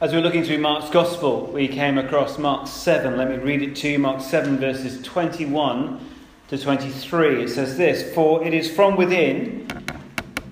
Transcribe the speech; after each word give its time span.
As 0.00 0.12
we 0.12 0.18
are 0.18 0.22
looking 0.22 0.44
through 0.44 0.56
Mark's 0.56 0.88
Gospel, 0.88 1.44
we 1.52 1.68
came 1.68 1.98
across 1.98 2.38
Mark 2.38 2.66
7. 2.66 3.18
Let 3.18 3.28
me 3.28 3.36
read 3.36 3.60
it 3.60 3.76
to 3.76 3.88
you. 3.90 3.98
Mark 3.98 4.22
7, 4.22 4.56
verses 4.56 5.02
21 5.02 6.00
to 6.48 6.56
23. 6.56 7.42
It 7.42 7.50
says 7.50 7.76
this 7.76 8.14
For 8.14 8.42
it 8.42 8.54
is 8.54 8.70
from 8.70 8.96
within, 8.96 9.68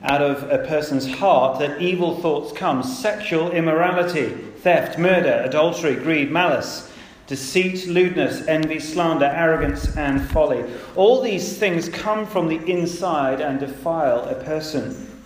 out 0.02 0.20
of 0.20 0.42
a 0.50 0.58
person's 0.68 1.10
heart, 1.14 1.60
that 1.60 1.80
evil 1.80 2.20
thoughts 2.20 2.52
come 2.52 2.82
sexual 2.82 3.50
immorality, 3.50 4.28
theft, 4.58 4.98
murder, 4.98 5.40
adultery, 5.46 5.94
greed, 5.94 6.30
malice, 6.30 6.92
deceit, 7.26 7.86
lewdness, 7.86 8.46
envy, 8.48 8.78
slander, 8.78 9.32
arrogance, 9.34 9.96
and 9.96 10.20
folly. 10.28 10.62
All 10.94 11.22
these 11.22 11.56
things 11.56 11.88
come 11.88 12.26
from 12.26 12.48
the 12.48 12.62
inside 12.70 13.40
and 13.40 13.58
defile 13.58 14.28
a 14.28 14.34
person. 14.44 15.22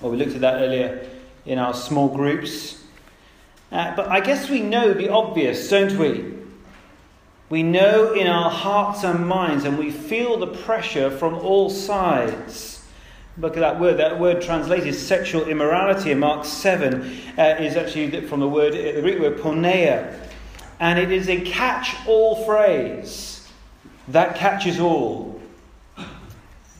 Well, 0.00 0.10
we 0.10 0.16
looked 0.16 0.34
at 0.34 0.40
that 0.40 0.60
earlier 0.60 1.08
in 1.46 1.60
our 1.60 1.74
small 1.74 2.08
groups. 2.08 2.79
Uh, 3.72 3.94
but 3.94 4.08
I 4.08 4.20
guess 4.20 4.50
we 4.50 4.60
know 4.60 4.92
the 4.92 5.10
obvious, 5.10 5.68
don't 5.68 5.96
we? 5.96 6.34
We 7.48 7.62
know 7.62 8.12
in 8.12 8.26
our 8.26 8.50
hearts 8.50 9.04
and 9.04 9.26
minds, 9.26 9.64
and 9.64 9.78
we 9.78 9.90
feel 9.90 10.38
the 10.38 10.46
pressure 10.46 11.10
from 11.10 11.34
all 11.34 11.70
sides. 11.70 12.84
Look 13.38 13.56
at 13.56 13.60
that 13.60 13.80
word. 13.80 13.98
That 13.98 14.18
word 14.18 14.42
translated 14.42 14.94
sexual 14.94 15.48
immorality 15.48 16.10
in 16.10 16.18
Mark 16.18 16.44
7 16.44 17.02
uh, 17.38 17.42
is 17.58 17.76
actually 17.76 18.26
from 18.26 18.40
the 18.40 18.48
word, 18.48 18.74
the 18.74 19.00
Greek 19.00 19.18
word 19.18 19.38
porneia. 19.38 20.18
And 20.78 20.98
it 20.98 21.10
is 21.10 21.28
a 21.28 21.40
catch 21.40 21.94
all 22.06 22.44
phrase 22.44 23.48
that 24.08 24.36
catches 24.36 24.80
all. 24.80 25.40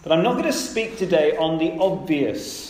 But 0.02 0.13
I'm 0.13 0.23
not 0.23 0.33
going 0.33 0.45
to 0.45 0.52
speak 0.52 0.99
today 0.99 1.37
on 1.37 1.59
the 1.59 1.73
obvious. 1.79 2.70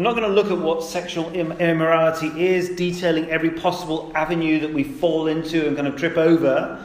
I'm 0.00 0.04
not 0.04 0.16
going 0.16 0.26
to 0.26 0.34
look 0.34 0.50
at 0.50 0.56
what 0.56 0.82
sexual 0.82 1.30
immorality 1.30 2.28
is, 2.46 2.70
detailing 2.70 3.28
every 3.30 3.50
possible 3.50 4.10
avenue 4.14 4.58
that 4.60 4.72
we 4.72 4.82
fall 4.82 5.26
into 5.26 5.66
and 5.66 5.76
kind 5.76 5.86
of 5.86 5.96
trip 5.96 6.16
over. 6.16 6.82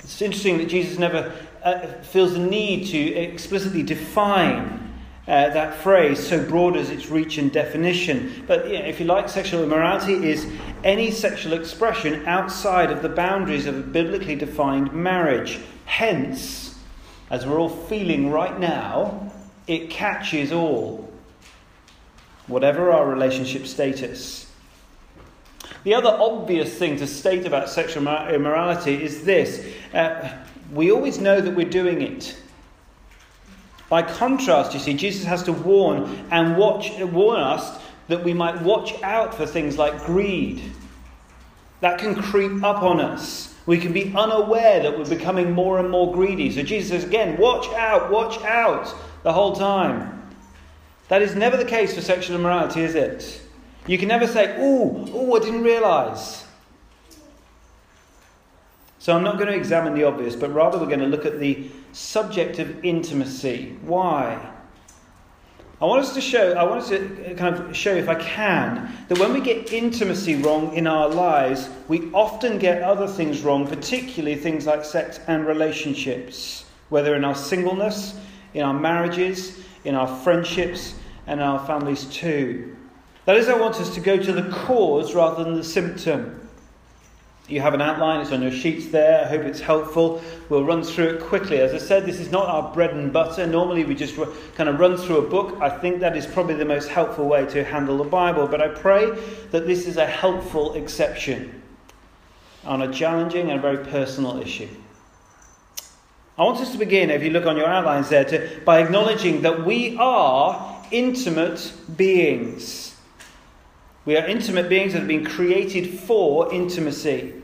It's 0.00 0.20
interesting 0.20 0.58
that 0.58 0.66
Jesus 0.66 0.98
never 0.98 1.32
uh, 1.62 1.86
feels 2.02 2.32
the 2.32 2.40
need 2.40 2.88
to 2.88 2.98
explicitly 2.98 3.84
define 3.84 4.92
uh, 5.28 5.50
that 5.50 5.76
phrase, 5.76 6.18
so 6.18 6.44
broad 6.44 6.76
as 6.76 6.90
its 6.90 7.08
reach 7.08 7.38
and 7.38 7.52
definition. 7.52 8.42
But 8.48 8.66
you 8.66 8.80
know, 8.80 8.84
if 8.84 8.98
you 8.98 9.06
like, 9.06 9.28
sexual 9.28 9.62
immorality 9.62 10.28
is 10.28 10.44
any 10.82 11.12
sexual 11.12 11.52
expression 11.52 12.26
outside 12.26 12.90
of 12.90 13.02
the 13.02 13.10
boundaries 13.10 13.66
of 13.66 13.78
a 13.78 13.80
biblically 13.80 14.34
defined 14.34 14.92
marriage. 14.92 15.60
Hence, 15.84 16.76
as 17.30 17.46
we're 17.46 17.60
all 17.60 17.68
feeling 17.68 18.32
right 18.32 18.58
now, 18.58 19.30
it 19.68 19.88
catches 19.88 20.50
all 20.50 21.11
whatever 22.46 22.90
our 22.90 23.08
relationship 23.08 23.66
status. 23.66 24.50
The 25.84 25.94
other 25.94 26.10
obvious 26.10 26.74
thing 26.74 26.96
to 26.98 27.06
state 27.06 27.46
about 27.46 27.68
sexual 27.68 28.06
immorality 28.28 29.02
is 29.02 29.24
this 29.24 29.66
uh, 29.94 30.32
we 30.72 30.90
always 30.90 31.18
know 31.18 31.40
that 31.40 31.54
we're 31.54 31.68
doing 31.68 32.02
it. 32.02 32.36
By 33.88 34.02
contrast, 34.02 34.72
you 34.72 34.80
see, 34.80 34.94
Jesus 34.94 35.24
has 35.24 35.42
to 35.42 35.52
warn 35.52 36.26
and 36.30 36.56
watch, 36.56 36.90
warn 37.00 37.40
us 37.40 37.78
that 38.08 38.24
we 38.24 38.32
might 38.32 38.62
watch 38.62 38.94
out 39.02 39.34
for 39.34 39.44
things 39.44 39.76
like 39.76 40.06
greed. 40.06 40.62
That 41.80 41.98
can 41.98 42.14
creep 42.14 42.62
up 42.62 42.82
on 42.82 43.00
us. 43.00 43.54
We 43.66 43.78
can 43.78 43.92
be 43.92 44.12
unaware 44.16 44.82
that 44.82 44.98
we're 44.98 45.04
becoming 45.04 45.52
more 45.52 45.78
and 45.78 45.90
more 45.90 46.12
greedy. 46.12 46.50
So 46.50 46.62
Jesus 46.62 46.90
says 46.90 47.04
again, 47.04 47.36
watch 47.36 47.68
out, 47.74 48.10
watch 48.10 48.42
out 48.44 48.94
the 49.24 49.32
whole 49.32 49.54
time. 49.54 50.21
That 51.12 51.20
is 51.20 51.34
never 51.34 51.58
the 51.58 51.66
case 51.66 51.94
for 51.94 52.00
sexual 52.00 52.36
immorality, 52.36 52.80
is 52.80 52.94
it? 52.94 53.42
You 53.86 53.98
can 53.98 54.08
never 54.08 54.26
say, 54.26 54.56
oh, 54.58 55.06
oh, 55.12 55.36
I 55.36 55.40
didn't 55.40 55.62
realize. 55.62 56.42
So 58.98 59.14
I'm 59.14 59.22
not 59.22 59.34
going 59.36 59.48
to 59.48 59.54
examine 59.54 59.92
the 59.92 60.04
obvious, 60.04 60.34
but 60.34 60.54
rather 60.54 60.78
we're 60.78 60.86
going 60.86 61.00
to 61.00 61.06
look 61.06 61.26
at 61.26 61.38
the 61.38 61.68
subject 61.92 62.58
of 62.60 62.82
intimacy. 62.82 63.76
Why? 63.82 64.40
I 65.82 65.84
want 65.84 66.02
us 66.02 66.14
to 66.14 66.22
show, 66.22 66.54
I 66.54 66.62
want 66.62 66.80
us 66.80 66.88
to 66.88 67.34
kind 67.36 67.56
of 67.56 67.76
show, 67.76 67.92
if 67.94 68.08
I 68.08 68.14
can, 68.14 68.90
that 69.08 69.18
when 69.18 69.34
we 69.34 69.42
get 69.42 69.70
intimacy 69.70 70.36
wrong 70.36 70.74
in 70.74 70.86
our 70.86 71.10
lives, 71.10 71.68
we 71.88 72.10
often 72.12 72.58
get 72.58 72.80
other 72.80 73.06
things 73.06 73.42
wrong, 73.42 73.66
particularly 73.66 74.36
things 74.36 74.64
like 74.64 74.82
sex 74.82 75.20
and 75.26 75.46
relationships, 75.46 76.64
whether 76.88 77.14
in 77.14 77.22
our 77.22 77.34
singleness, 77.34 78.18
in 78.54 78.62
our 78.62 78.72
marriages, 78.72 79.58
in 79.84 79.94
our 79.94 80.06
friendships, 80.22 80.94
and 81.26 81.40
our 81.40 81.64
families 81.66 82.04
too. 82.06 82.76
That 83.24 83.36
is, 83.36 83.48
I 83.48 83.56
want 83.56 83.76
us 83.76 83.94
to 83.94 84.00
go 84.00 84.16
to 84.16 84.32
the 84.32 84.50
cause 84.50 85.14
rather 85.14 85.44
than 85.44 85.54
the 85.54 85.64
symptom. 85.64 86.38
You 87.48 87.60
have 87.60 87.74
an 87.74 87.82
outline, 87.82 88.20
it's 88.20 88.32
on 88.32 88.40
your 88.40 88.52
sheets 88.52 88.88
there. 88.88 89.24
I 89.24 89.28
hope 89.28 89.42
it's 89.42 89.60
helpful. 89.60 90.22
We'll 90.48 90.64
run 90.64 90.82
through 90.82 91.16
it 91.16 91.22
quickly. 91.22 91.58
As 91.58 91.74
I 91.74 91.78
said, 91.78 92.06
this 92.06 92.20
is 92.20 92.30
not 92.30 92.48
our 92.48 92.72
bread 92.72 92.92
and 92.94 93.12
butter. 93.12 93.46
Normally, 93.46 93.84
we 93.84 93.94
just 93.94 94.16
kind 94.54 94.68
of 94.68 94.80
run 94.80 94.96
through 94.96 95.18
a 95.18 95.28
book. 95.28 95.60
I 95.60 95.68
think 95.68 96.00
that 96.00 96.16
is 96.16 96.24
probably 96.24 96.54
the 96.54 96.64
most 96.64 96.88
helpful 96.88 97.26
way 97.26 97.44
to 97.46 97.64
handle 97.64 97.98
the 97.98 98.04
Bible. 98.04 98.46
But 98.46 98.62
I 98.62 98.68
pray 98.68 99.10
that 99.50 99.66
this 99.66 99.86
is 99.86 99.96
a 99.96 100.06
helpful 100.06 100.74
exception 100.74 101.62
on 102.64 102.82
a 102.82 102.92
challenging 102.92 103.50
and 103.50 103.60
very 103.60 103.84
personal 103.84 104.40
issue. 104.40 104.68
I 106.38 106.44
want 106.44 106.58
us 106.60 106.72
to 106.72 106.78
begin, 106.78 107.10
if 107.10 107.22
you 107.22 107.30
look 107.30 107.44
on 107.44 107.56
your 107.56 107.66
outlines 107.66 108.08
there, 108.08 108.24
to, 108.24 108.60
by 108.64 108.80
acknowledging 108.80 109.42
that 109.42 109.66
we 109.66 109.96
are 109.98 110.71
intimate 110.92 111.72
beings. 111.96 112.94
We 114.04 114.16
are 114.16 114.26
intimate 114.26 114.68
beings 114.68 114.92
that 114.92 115.00
have 115.00 115.08
been 115.08 115.24
created 115.24 115.98
for 115.98 116.52
intimacy. 116.52 117.34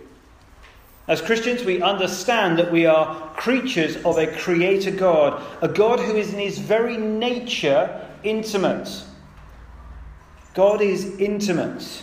As 1.08 1.22
Christians, 1.22 1.64
we 1.64 1.80
understand 1.80 2.58
that 2.58 2.70
we 2.70 2.84
are 2.84 3.30
creatures 3.34 3.96
of 4.04 4.18
a 4.18 4.26
creator 4.26 4.90
God, 4.90 5.42
a 5.62 5.68
God 5.68 6.00
who 6.00 6.14
is 6.16 6.34
in 6.34 6.38
his 6.38 6.58
very 6.58 6.98
nature 6.98 8.06
intimate. 8.22 9.04
God 10.54 10.82
is 10.82 11.18
intimate. 11.18 12.02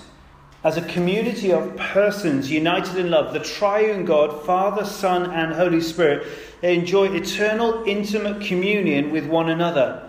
As 0.63 0.77
a 0.77 0.81
community 0.81 1.51
of 1.51 1.75
persons 1.75 2.49
united 2.49 2.97
in 2.97 3.11
love, 3.11 3.33
the 3.33 3.39
triune 3.41 4.05
God, 4.05 4.43
Father, 4.43 4.83
Son, 4.83 5.29
and 5.29 5.53
Holy 5.53 5.81
Spirit, 5.81 6.25
they 6.61 6.73
enjoy 6.73 7.13
eternal, 7.13 7.83
intimate 7.85 8.41
communion 8.41 9.11
with 9.11 9.27
one 9.27 9.49
another. 9.49 10.04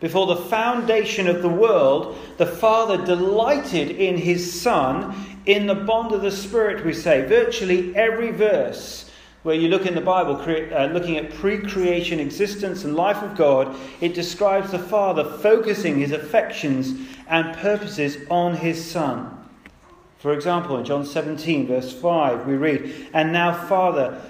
Before 0.00 0.26
the 0.26 0.36
foundation 0.36 1.26
of 1.26 1.42
the 1.42 1.48
world, 1.48 2.16
the 2.36 2.46
Father 2.46 3.04
delighted 3.04 3.90
in 3.90 4.16
his 4.16 4.60
Son 4.60 5.14
in 5.44 5.66
the 5.66 5.74
bond 5.74 6.12
of 6.12 6.22
the 6.22 6.30
Spirit, 6.30 6.84
we 6.84 6.92
say. 6.92 7.26
Virtually 7.26 7.94
every 7.96 8.30
verse 8.30 9.10
where 9.42 9.56
you 9.56 9.68
look 9.68 9.86
in 9.86 9.94
the 9.94 10.00
Bible, 10.00 10.36
uh, 10.36 10.86
looking 10.86 11.16
at 11.16 11.34
pre 11.34 11.58
creation 11.58 12.20
existence 12.20 12.84
and 12.84 12.94
life 12.94 13.22
of 13.22 13.36
God, 13.36 13.74
it 14.00 14.14
describes 14.14 14.70
the 14.70 14.78
Father 14.78 15.24
focusing 15.24 15.98
his 15.98 16.12
affections 16.12 17.08
and 17.28 17.56
purposes 17.56 18.18
on 18.30 18.54
his 18.54 18.84
Son. 18.84 19.34
For 20.18 20.32
example, 20.32 20.76
in 20.76 20.84
John 20.84 21.06
17, 21.06 21.66
verse 21.66 21.92
5, 21.92 22.46
we 22.46 22.54
read, 22.54 23.08
And 23.12 23.32
now, 23.32 23.66
Father, 23.66 24.20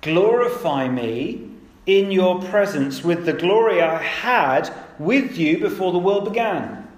glorify 0.00 0.88
me 0.88 1.51
in 1.86 2.10
your 2.10 2.40
presence 2.42 3.02
with 3.02 3.26
the 3.26 3.32
glory 3.32 3.82
I 3.82 4.00
had 4.00 4.72
with 4.98 5.36
you 5.36 5.58
before 5.58 5.92
the 5.92 5.98
world 5.98 6.24
began. 6.24 6.88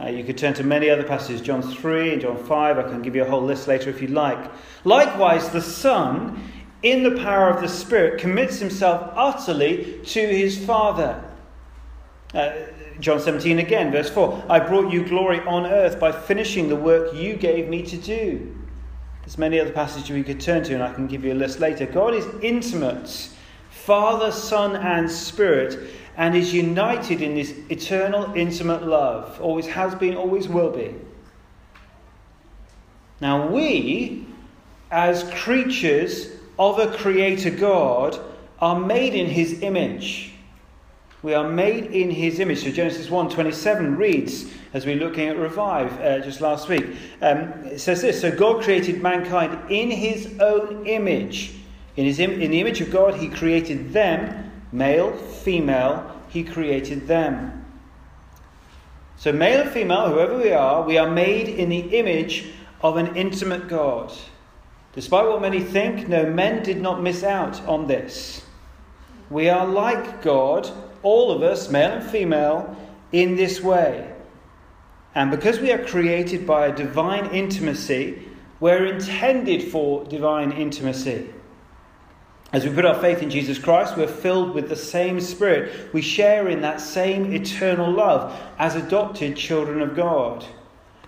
Uh, 0.00 0.08
you 0.08 0.24
could 0.24 0.36
turn 0.36 0.54
to 0.54 0.64
many 0.64 0.90
other 0.90 1.04
passages, 1.04 1.40
John 1.40 1.62
3 1.62 2.14
and 2.14 2.22
John 2.22 2.36
5. 2.36 2.78
I 2.78 2.82
can 2.82 3.00
give 3.00 3.14
you 3.14 3.22
a 3.22 3.30
whole 3.30 3.42
list 3.42 3.68
later 3.68 3.90
if 3.90 4.02
you'd 4.02 4.10
like. 4.10 4.50
Likewise, 4.82 5.50
the 5.50 5.62
Son, 5.62 6.42
in 6.82 7.04
the 7.04 7.22
power 7.22 7.48
of 7.48 7.62
the 7.62 7.68
Spirit, 7.68 8.20
commits 8.20 8.58
himself 8.58 9.12
utterly 9.14 10.00
to 10.04 10.20
his 10.20 10.62
Father. 10.64 11.22
Uh, 12.34 12.52
John 12.98 13.20
17 13.20 13.60
again, 13.60 13.92
verse 13.92 14.10
4 14.10 14.46
I 14.48 14.58
brought 14.58 14.92
you 14.92 15.04
glory 15.04 15.40
on 15.40 15.66
earth 15.66 16.00
by 16.00 16.10
finishing 16.10 16.68
the 16.68 16.76
work 16.76 17.14
you 17.14 17.36
gave 17.36 17.68
me 17.68 17.82
to 17.82 17.96
do. 17.96 18.63
There's 19.24 19.38
many 19.38 19.58
other 19.58 19.72
passages 19.72 20.10
we 20.10 20.22
could 20.22 20.40
turn 20.40 20.62
to, 20.64 20.74
and 20.74 20.82
I 20.82 20.92
can 20.92 21.06
give 21.06 21.24
you 21.24 21.32
a 21.32 21.34
list 21.34 21.58
later. 21.58 21.86
God 21.86 22.14
is 22.14 22.26
intimate, 22.42 23.30
Father, 23.70 24.30
Son, 24.30 24.76
and 24.76 25.10
Spirit, 25.10 25.90
and 26.16 26.36
is 26.36 26.52
united 26.52 27.22
in 27.22 27.34
this 27.34 27.54
eternal, 27.70 28.32
intimate 28.34 28.86
love. 28.86 29.40
Always 29.40 29.66
has 29.66 29.94
been, 29.94 30.14
always 30.14 30.48
will 30.48 30.70
be. 30.70 30.94
Now, 33.20 33.48
we, 33.48 34.26
as 34.90 35.24
creatures 35.32 36.28
of 36.58 36.78
a 36.78 36.94
Creator 36.96 37.50
God, 37.50 38.20
are 38.60 38.78
made 38.78 39.14
in 39.14 39.26
His 39.26 39.62
image. 39.62 40.34
We 41.24 41.32
are 41.32 41.48
made 41.48 41.86
in 41.86 42.10
his 42.10 42.38
image. 42.38 42.64
So 42.64 42.70
Genesis 42.70 43.08
1:27 43.08 43.96
reads, 43.96 44.44
as 44.74 44.84
we 44.84 44.92
are 44.92 44.96
looking 44.96 45.28
at 45.28 45.38
Revive 45.38 46.00
uh, 46.00 46.18
just 46.18 46.40
last 46.40 46.68
week, 46.68 46.84
um, 47.22 47.38
it 47.64 47.80
says 47.80 48.02
this: 48.02 48.20
So 48.20 48.30
God 48.30 48.62
created 48.62 49.00
mankind 49.00 49.70
in 49.70 49.90
his 49.90 50.38
own 50.40 50.86
image. 50.86 51.54
In, 51.96 52.04
his 52.04 52.18
Im- 52.18 52.42
in 52.42 52.50
the 52.50 52.60
image 52.60 52.80
of 52.80 52.90
God, 52.90 53.14
he 53.14 53.28
created 53.28 53.92
them, 53.92 54.50
male, 54.72 55.12
female, 55.12 56.10
he 56.28 56.42
created 56.42 57.06
them. 57.06 57.64
So, 59.16 59.32
male 59.32 59.62
and 59.62 59.70
female, 59.70 60.10
whoever 60.10 60.36
we 60.36 60.50
are, 60.50 60.82
we 60.82 60.98
are 60.98 61.08
made 61.08 61.48
in 61.48 61.68
the 61.68 61.96
image 61.96 62.46
of 62.82 62.96
an 62.96 63.14
intimate 63.14 63.68
God. 63.68 64.12
Despite 64.92 65.26
what 65.26 65.40
many 65.40 65.60
think, 65.60 66.08
no, 66.08 66.26
men 66.26 66.64
did 66.64 66.80
not 66.80 67.00
miss 67.00 67.22
out 67.22 67.64
on 67.66 67.86
this. 67.86 68.44
We 69.30 69.48
are 69.48 69.66
like 69.66 70.20
God, 70.22 70.68
all 71.04 71.30
of 71.30 71.42
us, 71.42 71.70
male 71.70 71.92
and 71.92 72.10
female, 72.10 72.76
in 73.12 73.36
this 73.36 73.60
way. 73.60 74.13
And 75.14 75.30
because 75.30 75.60
we 75.60 75.72
are 75.72 75.84
created 75.84 76.46
by 76.46 76.66
a 76.66 76.74
divine 76.74 77.26
intimacy, 77.26 78.28
we're 78.58 78.86
intended 78.86 79.62
for 79.62 80.04
divine 80.04 80.52
intimacy. 80.52 81.30
As 82.52 82.64
we 82.64 82.72
put 82.72 82.84
our 82.84 83.00
faith 83.00 83.22
in 83.22 83.30
Jesus 83.30 83.58
Christ, 83.58 83.96
we're 83.96 84.06
filled 84.06 84.54
with 84.54 84.68
the 84.68 84.76
same 84.76 85.20
Spirit. 85.20 85.92
We 85.92 86.02
share 86.02 86.48
in 86.48 86.60
that 86.62 86.80
same 86.80 87.32
eternal 87.32 87.90
love 87.90 88.40
as 88.58 88.76
adopted 88.76 89.36
children 89.36 89.82
of 89.82 89.96
God. 89.96 90.44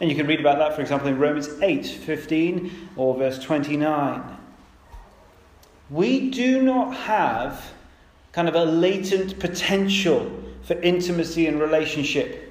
And 0.01 0.11
you 0.11 0.17
can 0.17 0.27
read 0.27 0.41
about 0.41 0.59
that, 0.59 0.75
for 0.75 0.83
example, 0.83 1.09
in 1.09 1.19
Romans 1.19 1.49
8 1.63 1.87
15 1.87 2.91
or 2.97 3.17
verse 3.17 3.39
29. 3.39 4.37
We 5.89 6.31
do 6.31 6.63
not 6.63 6.95
have 6.95 7.73
kind 8.33 8.49
of 8.49 8.55
a 8.55 8.65
latent 8.65 9.39
potential 9.39 10.31
for 10.63 10.75
intimacy 10.81 11.47
and 11.47 11.61
relationship 11.61 12.46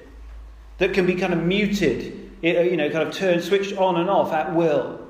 that 0.78 0.92
can 0.92 1.06
be 1.06 1.14
kind 1.14 1.32
of 1.32 1.42
muted, 1.42 2.30
you 2.42 2.76
know, 2.76 2.90
kind 2.90 3.08
of 3.08 3.14
turned, 3.14 3.42
switched 3.42 3.76
on 3.76 3.96
and 3.96 4.10
off 4.10 4.32
at 4.32 4.54
will. 4.54 5.00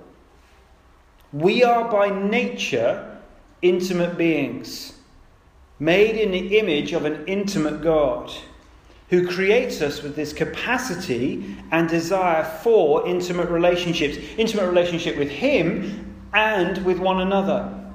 We 1.33 1.65
are 1.65 1.91
by 1.91 2.09
nature 2.11 3.21
intimate 3.63 4.17
beings, 4.17 4.95
made 5.79 6.17
in 6.17 6.31
the 6.31 6.59
image 6.59 6.93
of 6.93 7.05
an 7.05 7.25
intimate 7.27 7.83
God 7.83 8.33
who 9.09 9.27
creates 9.27 9.81
us 9.83 10.03
with 10.03 10.17
this 10.17 10.33
capacity 10.33 11.57
and 11.71 11.89
desire 11.89 12.45
for 12.63 13.07
intimate 13.07 13.49
relationships, 13.51 14.19
intimate 14.37 14.67
relationship 14.67 15.17
with 15.17 15.29
Him 15.29 16.15
and 16.33 16.85
with 16.85 16.99
one 16.99 17.21
another. 17.21 17.86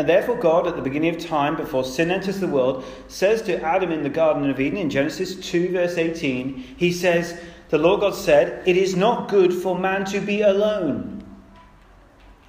And 0.00 0.08
therefore, 0.08 0.36
God, 0.36 0.66
at 0.66 0.76
the 0.76 0.80
beginning 0.80 1.14
of 1.14 1.20
time, 1.20 1.56
before 1.56 1.84
sin 1.84 2.10
enters 2.10 2.40
the 2.40 2.46
world, 2.46 2.86
says 3.08 3.42
to 3.42 3.62
Adam 3.62 3.92
in 3.92 4.02
the 4.02 4.08
Garden 4.08 4.48
of 4.48 4.58
Eden, 4.58 4.78
in 4.78 4.88
Genesis 4.88 5.34
2, 5.34 5.72
verse 5.72 5.98
18, 5.98 6.56
He 6.78 6.90
says, 6.90 7.38
The 7.68 7.76
Lord 7.76 8.00
God 8.00 8.14
said, 8.14 8.66
It 8.66 8.78
is 8.78 8.96
not 8.96 9.28
good 9.28 9.52
for 9.52 9.78
man 9.78 10.06
to 10.06 10.18
be 10.18 10.40
alone. 10.40 11.22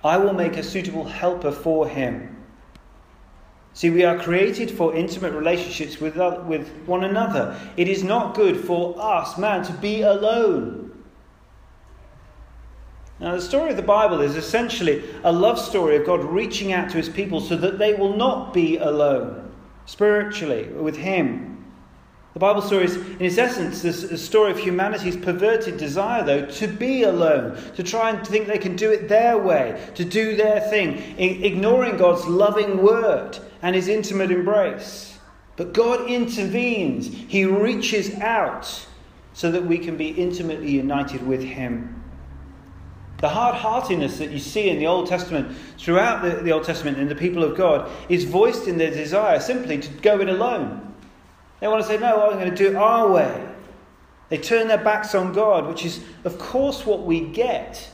I 0.01 0.15
will 0.15 0.31
make 0.31 0.55
a 0.55 0.63
suitable 0.63 1.03
helper 1.03 1.51
for 1.51 1.89
him. 1.89 2.41
See, 3.73 3.89
we 3.89 4.05
are 4.05 4.17
created 4.17 4.71
for 4.71 4.95
intimate 4.95 5.33
relationships 5.33 5.99
with, 5.99 6.15
with 6.45 6.69
one 6.85 7.03
another. 7.03 7.59
It 7.75 7.89
is 7.89 8.01
not 8.01 8.33
good 8.33 8.55
for 8.55 8.95
us, 8.97 9.37
man, 9.37 9.65
to 9.65 9.73
be 9.73 10.03
alone. 10.03 10.90
Now, 13.21 13.35
the 13.35 13.41
story 13.41 13.69
of 13.69 13.77
the 13.77 13.83
Bible 13.83 14.19
is 14.21 14.35
essentially 14.35 15.03
a 15.23 15.31
love 15.31 15.59
story 15.59 15.95
of 15.95 16.07
God 16.07 16.23
reaching 16.23 16.73
out 16.73 16.89
to 16.89 16.97
his 16.97 17.07
people 17.07 17.39
so 17.39 17.55
that 17.55 17.77
they 17.77 17.93
will 17.93 18.17
not 18.17 18.51
be 18.51 18.77
alone 18.77 19.51
spiritually 19.85 20.69
with 20.69 20.97
him. 20.97 21.71
The 22.33 22.39
Bible 22.39 22.63
story 22.63 22.85
is, 22.85 22.95
in 22.95 23.21
its 23.21 23.37
essence, 23.37 23.83
this 23.83 24.03
a 24.03 24.17
story 24.17 24.51
of 24.51 24.57
humanity's 24.57 25.17
perverted 25.17 25.77
desire, 25.77 26.23
though, 26.23 26.45
to 26.47 26.67
be 26.67 27.03
alone, 27.03 27.61
to 27.75 27.83
try 27.83 28.09
and 28.09 28.25
think 28.25 28.47
they 28.47 28.57
can 28.57 28.75
do 28.75 28.89
it 28.89 29.07
their 29.07 29.37
way, 29.37 29.91
to 29.95 30.03
do 30.03 30.35
their 30.35 30.59
thing, 30.59 30.97
ignoring 31.19 31.97
God's 31.97 32.25
loving 32.25 32.81
word 32.81 33.37
and 33.61 33.75
his 33.75 33.87
intimate 33.87 34.31
embrace. 34.31 35.19
But 35.57 35.73
God 35.73 36.09
intervenes, 36.09 37.07
he 37.07 37.45
reaches 37.45 38.15
out 38.15 38.87
so 39.33 39.51
that 39.51 39.65
we 39.65 39.77
can 39.77 39.95
be 39.95 40.09
intimately 40.09 40.71
united 40.71 41.27
with 41.27 41.43
him. 41.43 42.00
The 43.21 43.29
hard 43.29 43.55
heartedness 43.55 44.17
that 44.17 44.31
you 44.31 44.39
see 44.39 44.69
in 44.69 44.79
the 44.79 44.87
Old 44.87 45.07
Testament, 45.07 45.55
throughout 45.77 46.23
the, 46.23 46.41
the 46.41 46.51
Old 46.51 46.63
Testament 46.63 46.97
in 46.97 47.07
the 47.07 47.15
people 47.15 47.43
of 47.43 47.55
God, 47.55 47.89
is 48.09 48.25
voiced 48.25 48.67
in 48.67 48.77
their 48.77 48.91
desire 48.91 49.39
simply 49.39 49.77
to 49.77 49.89
go 50.01 50.19
it 50.19 50.27
alone 50.27 50.91
they 51.61 51.67
want 51.67 51.83
to 51.83 51.87
say, 51.87 51.97
no, 51.97 52.29
I'm 52.29 52.39
going 52.39 52.49
to 52.49 52.55
do 52.55 52.69
it 52.69 52.75
our 52.75 53.09
way. 53.09 53.47
They 54.29 54.39
turn 54.39 54.67
their 54.67 54.83
backs 54.83 55.13
on 55.13 55.31
God, 55.31 55.67
which 55.67 55.85
is, 55.85 56.03
of 56.23 56.39
course, 56.39 56.85
what 56.85 57.03
we 57.03 57.21
get 57.21 57.89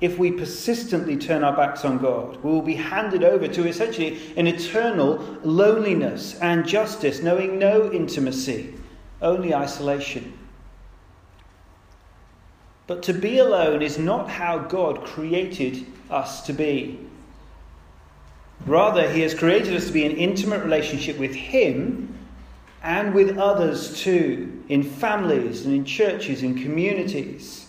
if 0.00 0.18
we 0.18 0.32
persistently 0.32 1.16
turn 1.16 1.44
our 1.44 1.56
backs 1.56 1.84
on 1.84 1.98
God. 1.98 2.42
We 2.42 2.50
will 2.50 2.62
be 2.62 2.74
handed 2.74 3.22
over 3.22 3.46
to 3.46 3.68
essentially 3.68 4.34
an 4.36 4.46
eternal 4.46 5.38
loneliness 5.44 6.34
and 6.40 6.66
justice, 6.66 7.22
knowing 7.22 7.58
no 7.58 7.92
intimacy, 7.92 8.74
only 9.22 9.54
isolation. 9.54 10.35
But 12.86 13.02
to 13.04 13.12
be 13.12 13.38
alone 13.38 13.82
is 13.82 13.98
not 13.98 14.30
how 14.30 14.58
God 14.58 15.04
created 15.04 15.86
us 16.10 16.46
to 16.46 16.52
be. 16.52 17.00
Rather, 18.64 19.10
He 19.10 19.20
has 19.20 19.34
created 19.34 19.74
us 19.74 19.88
to 19.88 19.92
be 19.92 20.04
in 20.04 20.12
intimate 20.12 20.62
relationship 20.62 21.18
with 21.18 21.34
Him 21.34 22.16
and 22.82 23.14
with 23.14 23.36
others 23.36 24.00
too, 24.00 24.62
in 24.68 24.82
families 24.82 25.66
and 25.66 25.74
in 25.74 25.84
churches, 25.84 26.42
in 26.42 26.62
communities. 26.62 27.66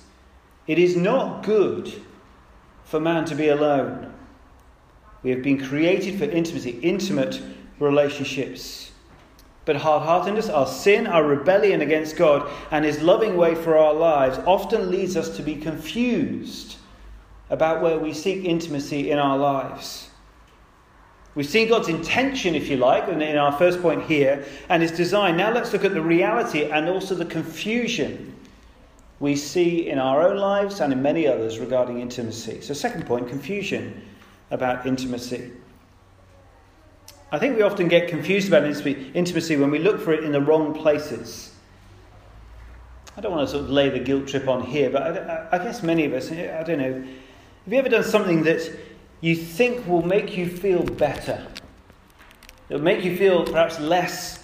It 0.67 0.77
is 0.77 0.95
not 0.95 1.43
good 1.43 1.91
for 2.83 2.99
man 2.99 3.25
to 3.25 3.35
be 3.35 3.47
alone. 3.47 4.13
We 5.23 5.31
have 5.31 5.41
been 5.41 5.63
created 5.63 6.19
for 6.19 6.25
intimacy, 6.25 6.79
intimate 6.81 7.41
relationships. 7.79 8.86
But 9.67 9.75
hard 9.75 10.03
heartedness, 10.03 10.47
our 10.47 10.65
sin, 10.65 11.07
our 11.07 11.25
rebellion 11.25 11.81
against 11.81 12.15
God, 12.15 12.49
and 12.71 12.85
His 12.85 13.01
loving 13.01 13.35
way 13.35 13.53
for 13.53 13.77
our 13.77 13.93
lives 13.93 14.39
often 14.45 14.89
leads 14.89 15.17
us 15.17 15.35
to 15.35 15.43
be 15.43 15.57
confused 15.57 16.77
about 17.49 17.81
where 17.81 17.99
we 17.99 18.13
seek 18.13 18.45
intimacy 18.45 19.11
in 19.11 19.19
our 19.19 19.37
lives. 19.37 20.09
We've 21.35 21.45
seen 21.45 21.67
God's 21.67 21.89
intention, 21.89 22.55
if 22.55 22.69
you 22.69 22.77
like, 22.77 23.09
in 23.09 23.21
our 23.37 23.51
first 23.51 23.81
point 23.81 24.03
here, 24.03 24.45
and 24.69 24.81
his 24.81 24.91
design. 24.91 25.35
Now 25.35 25.51
let's 25.51 25.73
look 25.73 25.83
at 25.83 25.93
the 25.93 26.01
reality 26.01 26.63
and 26.63 26.87
also 26.87 27.13
the 27.13 27.25
confusion 27.25 28.37
we 29.19 29.35
see 29.35 29.89
in 29.89 29.99
our 29.99 30.25
own 30.29 30.37
lives 30.37 30.79
and 30.79 30.93
in 30.93 31.01
many 31.01 31.27
others 31.27 31.59
regarding 31.59 31.99
intimacy. 31.99 32.61
So, 32.61 32.73
second 32.73 33.05
point 33.05 33.27
confusion 33.27 34.01
about 34.49 34.85
intimacy. 34.85 35.51
I 37.31 37.39
think 37.39 37.57
we 37.57 37.61
often 37.61 37.87
get 37.87 38.07
confused 38.07 38.47
about 38.47 38.63
intimacy 38.65 39.57
when 39.57 39.69
we 39.69 39.79
look 39.79 39.99
for 39.99 40.13
it 40.13 40.23
in 40.23 40.31
the 40.31 40.41
wrong 40.41 40.73
places. 40.73 41.53
I 43.17 43.21
don't 43.21 43.31
want 43.31 43.47
to 43.47 43.51
sort 43.51 43.65
of 43.65 43.69
lay 43.69 43.89
the 43.89 43.99
guilt 43.99 44.27
trip 44.27 44.47
on 44.47 44.63
here, 44.63 44.89
but 44.89 45.01
I, 45.01 45.47
I 45.51 45.57
guess 45.57 45.83
many 45.83 46.05
of 46.05 46.13
us, 46.13 46.31
I 46.31 46.63
don't 46.63 46.77
know, 46.77 46.93
have 46.93 47.73
you 47.73 47.79
ever 47.79 47.89
done 47.89 48.03
something 48.03 48.43
that 48.43 48.71
you 49.21 49.35
think 49.35 49.87
will 49.87 50.03
make 50.03 50.37
you 50.37 50.47
feel 50.47 50.83
better. 50.83 51.45
It 52.69 52.75
will 52.75 52.81
make 52.81 53.03
you 53.03 53.17
feel 53.17 53.45
perhaps 53.45 53.79
less 53.79 54.43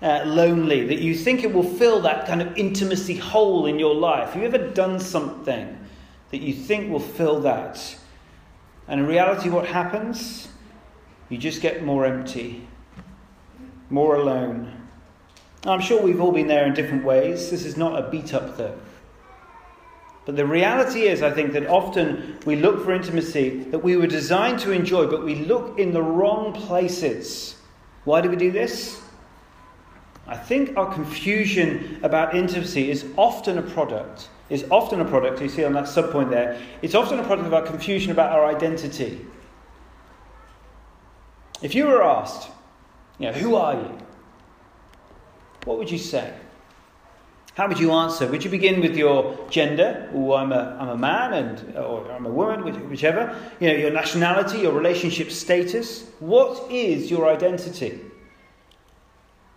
uh, 0.00 0.22
lonely, 0.24 0.86
that 0.86 1.00
you 1.00 1.14
think 1.14 1.44
it 1.44 1.52
will 1.52 1.62
fill 1.62 2.00
that 2.02 2.26
kind 2.26 2.40
of 2.42 2.56
intimacy 2.56 3.16
hole 3.16 3.66
in 3.66 3.78
your 3.78 3.94
life. 3.94 4.30
Have 4.30 4.42
you 4.42 4.48
ever 4.48 4.70
done 4.70 5.00
something 5.00 5.78
that 6.30 6.38
you 6.38 6.54
think 6.54 6.90
will 6.90 7.00
fill 7.00 7.40
that? 7.40 7.96
And 8.88 9.00
in 9.00 9.06
reality, 9.06 9.48
what 9.48 9.66
happens? 9.66 10.48
You 11.34 11.40
just 11.40 11.60
get 11.60 11.82
more 11.82 12.06
empty, 12.06 12.64
more 13.90 14.14
alone. 14.14 14.72
I'm 15.66 15.80
sure 15.80 16.00
we've 16.00 16.20
all 16.20 16.30
been 16.30 16.46
there 16.46 16.64
in 16.64 16.74
different 16.74 17.04
ways. 17.04 17.50
This 17.50 17.64
is 17.64 17.76
not 17.76 17.98
a 17.98 18.08
beat 18.08 18.32
up, 18.32 18.56
though. 18.56 18.78
But 20.26 20.36
the 20.36 20.46
reality 20.46 21.08
is, 21.08 21.22
I 21.24 21.32
think, 21.32 21.52
that 21.54 21.66
often 21.66 22.38
we 22.46 22.54
look 22.54 22.84
for 22.84 22.94
intimacy 22.94 23.64
that 23.72 23.80
we 23.80 23.96
were 23.96 24.06
designed 24.06 24.60
to 24.60 24.70
enjoy, 24.70 25.08
but 25.08 25.24
we 25.24 25.34
look 25.34 25.76
in 25.76 25.92
the 25.92 26.00
wrong 26.00 26.52
places. 26.52 27.56
Why 28.04 28.20
do 28.20 28.30
we 28.30 28.36
do 28.36 28.52
this? 28.52 29.02
I 30.28 30.36
think 30.36 30.76
our 30.76 30.94
confusion 30.94 31.98
about 32.04 32.36
intimacy 32.36 32.92
is 32.92 33.06
often 33.16 33.58
a 33.58 33.62
product, 33.62 34.28
is 34.50 34.64
often 34.70 35.00
a 35.00 35.04
product, 35.04 35.42
you 35.42 35.48
see 35.48 35.64
on 35.64 35.72
that 35.72 35.86
subpoint 35.86 36.30
there, 36.30 36.62
it's 36.80 36.94
often 36.94 37.18
a 37.18 37.24
product 37.24 37.48
of 37.48 37.54
our 37.54 37.62
confusion 37.62 38.12
about 38.12 38.30
our 38.30 38.46
identity. 38.46 39.26
If 41.64 41.74
you 41.74 41.86
were 41.86 42.02
asked, 42.02 42.50
you 43.18 43.26
know, 43.26 43.32
who 43.32 43.54
are 43.54 43.72
you? 43.74 43.98
What 45.64 45.78
would 45.78 45.90
you 45.90 45.96
say? 45.96 46.30
How 47.54 47.66
would 47.66 47.80
you 47.80 47.90
answer? 47.90 48.26
Would 48.26 48.44
you 48.44 48.50
begin 48.50 48.82
with 48.82 48.94
your 48.94 49.48
gender? 49.48 50.10
Oh, 50.12 50.34
I'm 50.34 50.52
a, 50.52 50.76
I'm 50.78 50.90
a 50.90 50.98
man, 50.98 51.32
and 51.32 51.76
or 51.78 52.12
I'm 52.12 52.26
a 52.26 52.30
woman, 52.30 52.90
whichever. 52.90 53.34
You 53.60 53.68
know, 53.68 53.74
your 53.76 53.92
nationality, 53.92 54.58
your 54.58 54.72
relationship 54.72 55.30
status. 55.30 56.04
What 56.18 56.70
is 56.70 57.10
your 57.10 57.30
identity? 57.30 57.98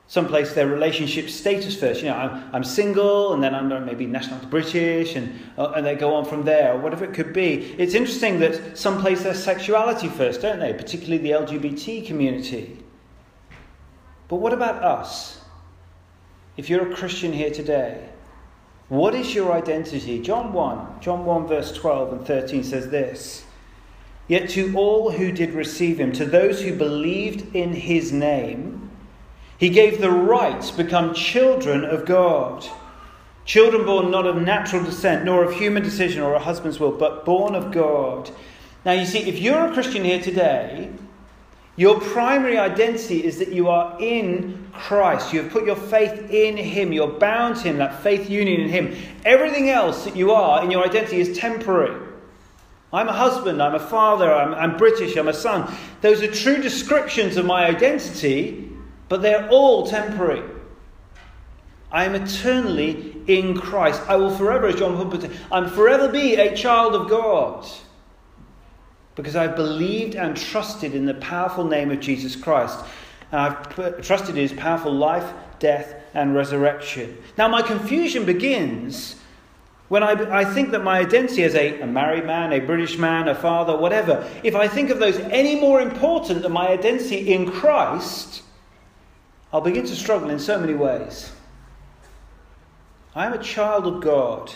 Some 0.10 0.28
place 0.28 0.54
their 0.54 0.68
relationship 0.68 1.30
status 1.30 1.78
first. 1.78 2.02
You 2.02 2.10
know, 2.10 2.16
I'm, 2.16 2.56
I'm 2.56 2.64
single, 2.64 3.34
and 3.34 3.44
then 3.44 3.54
I'm 3.54 3.68
maybe 3.86 4.06
national 4.06 4.40
British, 4.48 5.16
and 5.16 5.38
uh, 5.58 5.74
and 5.76 5.86
they 5.86 5.96
go 5.96 6.16
on 6.16 6.24
from 6.24 6.46
there, 6.46 6.74
or 6.74 6.80
whatever 6.80 7.04
it 7.04 7.14
could 7.14 7.34
be. 7.34 7.76
It's 7.78 7.94
interesting 7.94 8.40
that 8.40 8.78
some 8.78 9.02
place 9.02 9.24
their 9.24 9.34
sexuality 9.34 10.08
first, 10.08 10.42
don't 10.42 10.60
they? 10.60 10.74
Particularly 10.74 11.18
the 11.18 11.32
LGBT 11.32 12.08
community. 12.08 12.80
But 14.30 14.38
what 14.38 14.54
about 14.54 14.82
us? 14.84 15.38
if 16.58 16.70
you're 16.70 16.92
a 16.92 16.96
Christian 16.96 17.32
here 17.32 17.52
today, 17.52 18.10
what 18.90 19.14
is 19.14 19.34
your 19.34 19.54
identity? 19.54 20.20
John 20.22 20.52
1, 20.54 21.02
John 21.02 21.24
1, 21.24 21.48
verse 21.48 21.72
12 21.72 22.14
and 22.14 22.28
13 22.28 22.64
says 22.64 22.90
this 22.90 23.46
Yet 24.28 24.50
to 24.52 24.76
all 24.76 25.12
who 25.12 25.32
did 25.32 25.54
receive 25.54 26.00
him, 26.00 26.12
to 26.14 26.26
those 26.26 26.62
who 26.62 26.76
believed 26.76 27.56
in 27.56 27.74
his 27.74 28.12
name, 28.12 28.87
he 29.58 29.70
gave 29.70 30.00
the 30.00 30.12
right 30.12 30.62
to 30.62 30.78
become 30.78 31.14
children 31.14 31.84
of 31.84 32.06
God. 32.06 32.66
Children 33.46 33.86
born 33.86 34.12
not 34.12 34.28
of 34.28 34.42
natural 34.42 34.84
descent, 34.84 35.24
nor 35.24 35.44
of 35.44 35.54
human 35.54 35.82
decision 35.82 36.22
or 36.22 36.34
a 36.34 36.40
husband's 36.40 36.80
will, 36.80 36.92
but 36.92 37.26
born 37.26 37.56
of 37.56 37.72
God. 37.72 38.30
Now, 38.86 38.92
you 38.92 39.06
see, 39.06 39.20
if 39.20 39.40
you're 39.40 39.68
a 39.68 39.74
Christian 39.74 40.04
here 40.04 40.22
today, 40.22 40.92
your 41.76 42.00
primary 42.00 42.58
identity 42.58 43.24
is 43.24 43.38
that 43.40 43.52
you 43.54 43.70
are 43.70 43.96
in 44.00 44.68
Christ. 44.74 45.32
You 45.32 45.44
have 45.44 45.52
put 45.52 45.66
your 45.66 45.76
faith 45.76 46.30
in 46.32 46.58
Him. 46.58 46.92
You're 46.92 47.20
bound 47.20 47.58
to 47.58 47.64
Him, 47.64 47.78
that 47.78 48.02
faith 48.02 48.30
union 48.30 48.62
in 48.62 48.70
Him. 48.70 48.96
Everything 49.26 49.70
else 49.70 50.04
that 50.06 50.16
you 50.16 50.32
are 50.32 50.64
in 50.64 50.72
your 50.72 50.84
identity 50.84 51.20
is 51.20 51.38
temporary. 51.38 52.08
I'm 52.92 53.10
a 53.10 53.14
husband, 53.14 53.62
I'm 53.62 53.76
a 53.76 53.80
father, 53.80 54.34
I'm, 54.34 54.54
I'm 54.54 54.78
British, 54.78 55.18
I'm 55.18 55.28
a 55.28 55.34
son. 55.34 55.72
Those 56.02 56.24
are 56.24 56.32
true 56.32 56.62
descriptions 56.62 57.36
of 57.36 57.46
my 57.46 57.66
identity, 57.66 58.72
but 59.10 59.22
they're 59.22 59.48
all 59.50 59.88
temporary. 59.88 60.44
I 61.92 62.04
am 62.06 62.16
eternally 62.16 63.16
in 63.28 63.58
Christ. 63.58 64.02
I 64.08 64.18
will 64.18 64.36
forever, 64.36 64.68
as 64.68 64.76
John 64.76 65.10
put 65.10 65.24
it, 65.24 65.32
I'm 65.52 65.70
forever 65.70 66.10
be 66.10 66.36
a 66.36 66.56
child 66.56 66.96
of 66.96 67.10
God 67.10 67.66
because 69.16 69.36
I've 69.36 69.56
believed 69.56 70.16
and 70.16 70.38
trusted 70.38 70.94
in 70.94 71.06
the 71.06 71.16
powerful 71.16 71.64
name 71.64 71.90
of 71.90 72.00
Jesus 72.00 72.36
Christ. 72.36 72.80
And 73.32 73.42
I've 73.42 74.04
trusted 74.06 74.36
in 74.36 74.42
his 74.42 74.54
powerful 74.54 74.94
life, 74.94 75.34
death, 75.60 75.96
and 76.14 76.36
resurrection. 76.36 77.18
Now, 77.38 77.48
my 77.48 77.62
confusion 77.62 78.26
begins 78.26 79.16
when 79.88 80.04
I, 80.04 80.40
I 80.40 80.46
think 80.46 80.72
that 80.72 80.84
my 80.84 81.00
identity 81.00 81.44
as 81.44 81.56
a, 81.56 81.82
a 81.82 81.88
married 81.88 82.26
man, 82.26 82.52
a 82.52 82.60
British 82.60 82.98
man, 82.98 83.28
a 83.28 83.36
father, 83.36 83.78
whatever, 83.78 84.30
if 84.44 84.56
I 84.56 84.68
think 84.68 84.90
of 84.90 85.00
those 85.00 85.18
any 85.18 85.60
more 85.60 85.82
important 85.82 86.42
than 86.42 86.52
my 86.52 86.68
identity 86.68 87.34
in 87.34 87.50
Christ, 87.50 88.44
I'll 89.52 89.62
begin 89.62 89.86
to 89.86 89.96
struggle 89.96 90.30
in 90.30 90.40
so 90.40 90.60
many 90.60 90.74
ways. 90.74 91.32
I 93.16 93.26
am 93.26 93.34
a 93.34 93.42
child 93.42 93.88
of 93.88 94.02
God, 94.02 94.52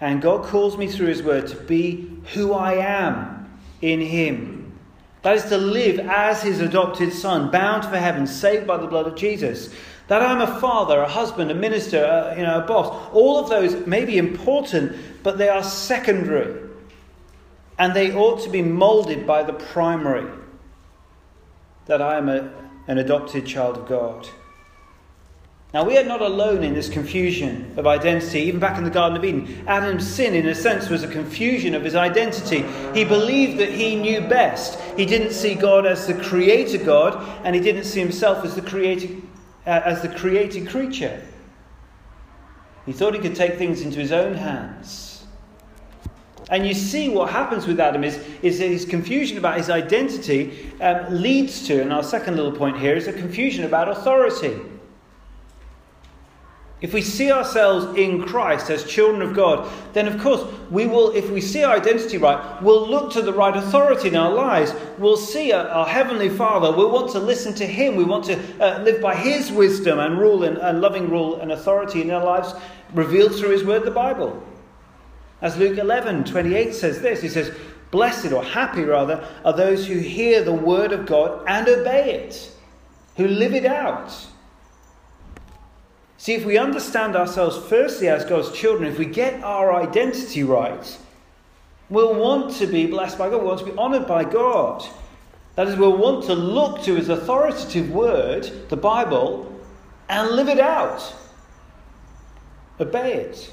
and 0.00 0.20
God 0.20 0.44
calls 0.44 0.76
me 0.76 0.88
through 0.88 1.06
His 1.06 1.22
Word 1.22 1.46
to 1.48 1.56
be 1.56 2.10
who 2.34 2.52
I 2.52 2.74
am 2.74 3.58
in 3.80 4.00
Him. 4.00 4.78
That 5.22 5.36
is 5.36 5.44
to 5.44 5.56
live 5.56 6.00
as 6.00 6.42
His 6.42 6.60
adopted 6.60 7.12
Son, 7.12 7.50
bound 7.50 7.84
for 7.84 7.96
heaven, 7.96 8.26
saved 8.26 8.66
by 8.66 8.76
the 8.76 8.88
blood 8.88 9.06
of 9.06 9.14
Jesus. 9.14 9.72
That 10.08 10.20
I'm 10.20 10.40
a 10.40 10.60
father, 10.60 11.00
a 11.00 11.08
husband, 11.08 11.50
a 11.50 11.54
minister, 11.54 12.02
a, 12.02 12.36
you 12.36 12.42
know, 12.42 12.58
a 12.58 12.66
boss. 12.66 13.10
All 13.12 13.38
of 13.38 13.48
those 13.48 13.86
may 13.86 14.04
be 14.04 14.18
important, 14.18 14.96
but 15.22 15.38
they 15.38 15.48
are 15.48 15.62
secondary. 15.62 16.68
And 17.78 17.94
they 17.94 18.12
ought 18.12 18.42
to 18.42 18.50
be 18.50 18.62
molded 18.62 19.26
by 19.26 19.44
the 19.44 19.52
primary. 19.52 20.28
That 21.86 22.02
I 22.02 22.18
am 22.18 22.28
a, 22.28 22.52
an 22.86 22.98
adopted 22.98 23.46
child 23.46 23.76
of 23.76 23.86
God. 23.86 24.28
Now, 25.74 25.84
we 25.84 25.96
are 25.96 26.04
not 26.04 26.20
alone 26.20 26.62
in 26.64 26.74
this 26.74 26.90
confusion 26.90 27.72
of 27.78 27.86
identity, 27.86 28.40
even 28.40 28.60
back 28.60 28.76
in 28.76 28.84
the 28.84 28.90
Garden 28.90 29.16
of 29.16 29.24
Eden. 29.24 29.64
Adam's 29.66 30.06
sin, 30.06 30.34
in 30.34 30.46
a 30.46 30.54
sense, 30.54 30.90
was 30.90 31.02
a 31.02 31.08
confusion 31.08 31.74
of 31.74 31.82
his 31.82 31.94
identity. 31.94 32.62
He 32.92 33.04
believed 33.04 33.58
that 33.58 33.70
he 33.70 33.96
knew 33.96 34.20
best. 34.20 34.78
He 34.98 35.06
didn't 35.06 35.32
see 35.32 35.54
God 35.54 35.86
as 35.86 36.06
the 36.06 36.12
creator 36.12 36.76
God, 36.76 37.16
and 37.44 37.54
he 37.54 37.60
didn't 37.62 37.84
see 37.84 38.00
himself 38.00 38.44
as 38.44 38.54
the 38.54 38.60
created, 38.60 39.22
uh, 39.66 39.80
as 39.84 40.02
the 40.02 40.10
created 40.10 40.68
creature. 40.68 41.22
He 42.84 42.92
thought 42.92 43.14
he 43.14 43.20
could 43.20 43.36
take 43.36 43.56
things 43.56 43.80
into 43.80 43.98
his 43.98 44.12
own 44.12 44.34
hands. 44.34 45.11
And 46.52 46.66
you 46.66 46.74
see 46.74 47.08
what 47.08 47.30
happens 47.30 47.66
with 47.66 47.80
Adam 47.80 48.04
is, 48.04 48.22
is 48.42 48.58
his 48.58 48.84
confusion 48.84 49.38
about 49.38 49.56
his 49.56 49.70
identity 49.70 50.70
um, 50.82 51.06
leads 51.08 51.66
to, 51.66 51.80
and 51.80 51.90
our 51.90 52.02
second 52.02 52.36
little 52.36 52.52
point 52.52 52.78
here 52.78 52.94
is 52.94 53.08
a 53.08 53.12
confusion 53.12 53.64
about 53.64 53.88
authority. 53.88 54.60
If 56.82 56.92
we 56.92 57.00
see 57.00 57.32
ourselves 57.32 57.96
in 57.96 58.24
Christ 58.24 58.68
as 58.68 58.84
children 58.84 59.22
of 59.22 59.34
God, 59.34 59.72
then 59.94 60.06
of 60.06 60.20
course 60.20 60.44
we 60.70 60.84
will, 60.84 61.12
if 61.12 61.30
we 61.30 61.40
see 61.40 61.64
our 61.64 61.74
identity 61.74 62.18
right, 62.18 62.60
we'll 62.62 62.86
look 62.86 63.10
to 63.12 63.22
the 63.22 63.32
right 63.32 63.56
authority 63.56 64.08
in 64.08 64.16
our 64.16 64.34
lives. 64.34 64.74
We'll 64.98 65.16
see 65.16 65.52
our, 65.52 65.86
Heavenly 65.86 66.28
Father. 66.28 66.70
We'll 66.70 66.90
want 66.90 67.12
to 67.12 67.18
listen 67.18 67.54
to 67.54 67.66
Him. 67.66 67.96
We 67.96 68.04
want 68.04 68.24
to 68.24 68.38
uh, 68.60 68.82
live 68.82 69.00
by 69.00 69.14
His 69.14 69.50
wisdom 69.50 70.00
and 70.00 70.18
rule 70.18 70.44
and, 70.44 70.58
and 70.58 70.82
loving 70.82 71.08
rule 71.08 71.40
and 71.40 71.52
authority 71.52 72.02
in 72.02 72.10
our 72.10 72.22
lives 72.22 72.52
revealed 72.92 73.34
through 73.36 73.52
His 73.52 73.64
Word, 73.64 73.84
the 73.84 73.90
Bible. 73.90 74.42
As 75.42 75.58
Luke 75.58 75.76
11 75.76 76.24
28 76.24 76.74
says 76.74 77.02
this, 77.02 77.20
He 77.20 77.28
says, 77.28 77.52
Blessed 77.90 78.32
or 78.32 78.42
happy 78.42 78.84
rather 78.84 79.28
are 79.44 79.52
those 79.52 79.86
who 79.86 79.98
hear 79.98 80.42
the 80.42 80.54
Word 80.54 80.92
of 80.92 81.04
God 81.04 81.44
and 81.46 81.68
obey 81.68 82.14
it, 82.14 82.50
who 83.16 83.28
live 83.28 83.52
it 83.52 83.66
out. 83.66 84.10
See, 86.16 86.34
if 86.34 86.46
we 86.46 86.56
understand 86.56 87.16
ourselves 87.16 87.58
firstly 87.68 88.08
as 88.08 88.24
God's 88.24 88.52
children, 88.52 88.90
if 88.90 88.98
we 88.98 89.04
get 89.04 89.42
our 89.42 89.74
identity 89.74 90.44
right, 90.44 90.98
we'll 91.90 92.14
want 92.14 92.54
to 92.56 92.66
be 92.66 92.86
blessed 92.86 93.18
by 93.18 93.28
God, 93.28 93.38
we'll 93.42 93.48
want 93.48 93.58
to 93.58 93.66
be 93.66 93.76
honoured 93.76 94.06
by 94.06 94.24
God. 94.24 94.86
That 95.56 95.68
is, 95.68 95.76
we'll 95.76 95.96
want 95.96 96.24
to 96.26 96.34
look 96.34 96.82
to 96.84 96.94
His 96.94 97.08
authoritative 97.08 97.90
word, 97.90 98.70
the 98.70 98.76
Bible, 98.76 99.52
and 100.08 100.30
live 100.30 100.48
it 100.48 100.60
out. 100.60 101.14
Obey 102.80 103.14
it. 103.14 103.52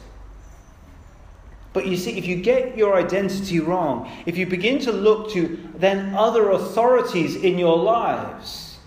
But 1.72 1.86
you 1.86 1.98
see, 1.98 2.18
if 2.18 2.26
you 2.26 2.38
get 2.38 2.78
your 2.78 2.96
identity 2.96 3.60
wrong, 3.60 4.12
if 4.26 4.38
you 4.38 4.46
begin 4.48 4.80
to 4.80 4.92
look 4.92 5.32
to 5.34 5.58
then 5.76 6.16
other 6.16 6.50
authorities 6.52 7.36
in 7.36 7.60
your 7.60 7.78
lives, 7.78 8.78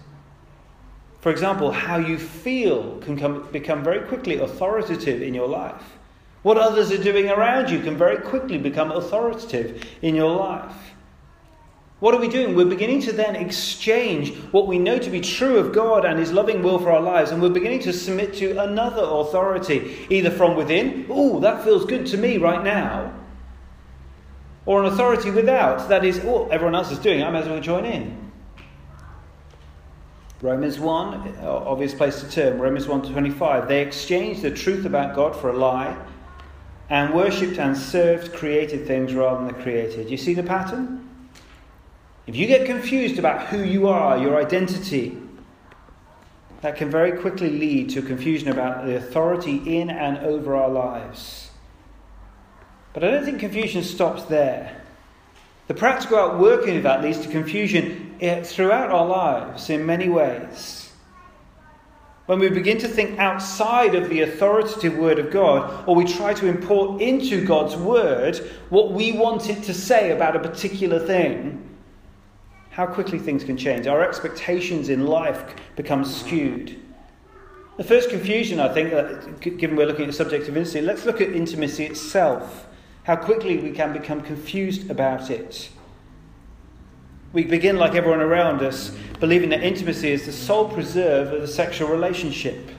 for 1.20 1.30
example, 1.30 1.70
how 1.70 1.98
you 1.98 2.18
feel 2.18 2.98
can 2.98 3.16
come, 3.16 3.48
become 3.52 3.84
very 3.84 4.06
quickly 4.08 4.38
authoritative 4.38 5.22
in 5.22 5.34
your 5.34 5.46
life. 5.46 5.98
What 6.42 6.58
others 6.58 6.90
are 6.90 7.02
doing 7.02 7.30
around 7.30 7.70
you 7.70 7.80
can 7.80 7.96
very 7.96 8.16
quickly 8.16 8.58
become 8.58 8.90
authoritative 8.90 9.86
in 10.02 10.16
your 10.16 10.34
life. 10.34 10.91
What 12.02 12.14
are 12.14 12.20
we 12.20 12.26
doing? 12.26 12.56
We're 12.56 12.64
beginning 12.64 13.00
to 13.02 13.12
then 13.12 13.36
exchange 13.36 14.34
what 14.50 14.66
we 14.66 14.76
know 14.76 14.98
to 14.98 15.08
be 15.08 15.20
true 15.20 15.58
of 15.58 15.72
God 15.72 16.04
and 16.04 16.18
His 16.18 16.32
loving 16.32 16.60
will 16.60 16.80
for 16.80 16.90
our 16.90 17.00
lives, 17.00 17.30
and 17.30 17.40
we're 17.40 17.50
beginning 17.50 17.78
to 17.82 17.92
submit 17.92 18.34
to 18.38 18.60
another 18.60 19.04
authority, 19.04 20.04
either 20.10 20.28
from 20.28 20.56
within, 20.56 21.06
oh, 21.08 21.38
that 21.38 21.62
feels 21.62 21.84
good 21.84 22.04
to 22.06 22.16
me 22.16 22.38
right 22.38 22.64
now, 22.64 23.14
or 24.66 24.82
an 24.82 24.92
authority 24.92 25.30
without, 25.30 25.88
that 25.90 26.04
is, 26.04 26.18
oh, 26.24 26.48
everyone 26.48 26.74
else 26.74 26.90
is 26.90 26.98
doing 26.98 27.20
it, 27.20 27.22
I 27.22 27.30
might 27.30 27.44
as 27.44 27.48
well 27.48 27.60
join 27.60 27.84
in. 27.84 28.32
Romans 30.40 30.80
1, 30.80 31.38
obvious 31.44 31.94
place 31.94 32.20
to 32.20 32.28
turn. 32.28 32.58
Romans 32.58 32.88
1 32.88 33.02
to 33.02 33.12
25. 33.12 33.68
They 33.68 33.80
exchanged 33.80 34.42
the 34.42 34.50
truth 34.50 34.86
about 34.86 35.14
God 35.14 35.36
for 35.36 35.50
a 35.50 35.56
lie 35.56 35.96
and 36.90 37.14
worshipped 37.14 37.60
and 37.60 37.76
served 37.76 38.32
created 38.32 38.88
things 38.88 39.14
rather 39.14 39.46
than 39.46 39.56
the 39.56 39.62
created. 39.62 40.06
Do 40.06 40.10
you 40.10 40.18
see 40.18 40.34
the 40.34 40.42
pattern? 40.42 41.10
If 42.26 42.36
you 42.36 42.46
get 42.46 42.66
confused 42.66 43.18
about 43.18 43.48
who 43.48 43.64
you 43.64 43.88
are, 43.88 44.16
your 44.16 44.40
identity, 44.40 45.18
that 46.60 46.76
can 46.76 46.88
very 46.88 47.20
quickly 47.20 47.50
lead 47.50 47.90
to 47.90 48.02
confusion 48.02 48.48
about 48.48 48.86
the 48.86 48.96
authority 48.96 49.80
in 49.80 49.90
and 49.90 50.18
over 50.18 50.54
our 50.54 50.68
lives. 50.68 51.50
But 52.92 53.02
I 53.02 53.10
don't 53.10 53.24
think 53.24 53.40
confusion 53.40 53.82
stops 53.82 54.22
there. 54.24 54.80
The 55.66 55.74
practical 55.74 56.18
outworking 56.18 56.76
of 56.76 56.82
that 56.84 57.02
leads 57.02 57.20
to 57.20 57.28
confusion 57.28 58.14
eh, 58.20 58.42
throughout 58.42 58.90
our 58.90 59.06
lives 59.06 59.70
in 59.70 59.84
many 59.84 60.08
ways. 60.08 60.92
When 62.26 62.38
we 62.38 62.50
begin 62.50 62.78
to 62.78 62.88
think 62.88 63.18
outside 63.18 63.96
of 63.96 64.08
the 64.08 64.20
authoritative 64.20 64.96
Word 64.96 65.18
of 65.18 65.32
God, 65.32 65.88
or 65.88 65.96
we 65.96 66.04
try 66.04 66.34
to 66.34 66.46
import 66.46 67.02
into 67.02 67.44
God's 67.44 67.74
Word 67.74 68.36
what 68.70 68.92
we 68.92 69.10
want 69.10 69.50
it 69.50 69.64
to 69.64 69.74
say 69.74 70.12
about 70.12 70.36
a 70.36 70.38
particular 70.38 71.00
thing, 71.04 71.71
how 72.72 72.86
quickly 72.86 73.18
things 73.18 73.44
can 73.44 73.56
change. 73.56 73.86
Our 73.86 74.02
expectations 74.02 74.88
in 74.88 75.06
life 75.06 75.54
become 75.76 76.04
skewed. 76.04 76.80
The 77.76 77.84
first 77.84 78.08
confusion, 78.10 78.60
I 78.60 78.72
think, 78.72 79.58
given 79.58 79.76
we're 79.76 79.86
looking 79.86 80.04
at 80.04 80.08
the 80.08 80.16
subject 80.16 80.48
of 80.48 80.56
intimacy, 80.56 80.80
let's 80.80 81.04
look 81.04 81.20
at 81.20 81.30
intimacy 81.30 81.84
itself 81.84 82.66
how 83.04 83.16
quickly 83.16 83.58
we 83.58 83.72
can 83.72 83.92
become 83.92 84.22
confused 84.22 84.90
about 84.90 85.30
it. 85.30 85.68
We 87.32 87.44
begin, 87.44 87.76
like 87.76 87.94
everyone 87.94 88.20
around 88.20 88.62
us, 88.62 88.94
believing 89.20 89.50
that 89.50 89.62
intimacy 89.62 90.10
is 90.10 90.26
the 90.26 90.32
sole 90.32 90.68
preserve 90.68 91.32
of 91.32 91.40
the 91.40 91.48
sexual 91.48 91.88
relationship. 91.88 92.70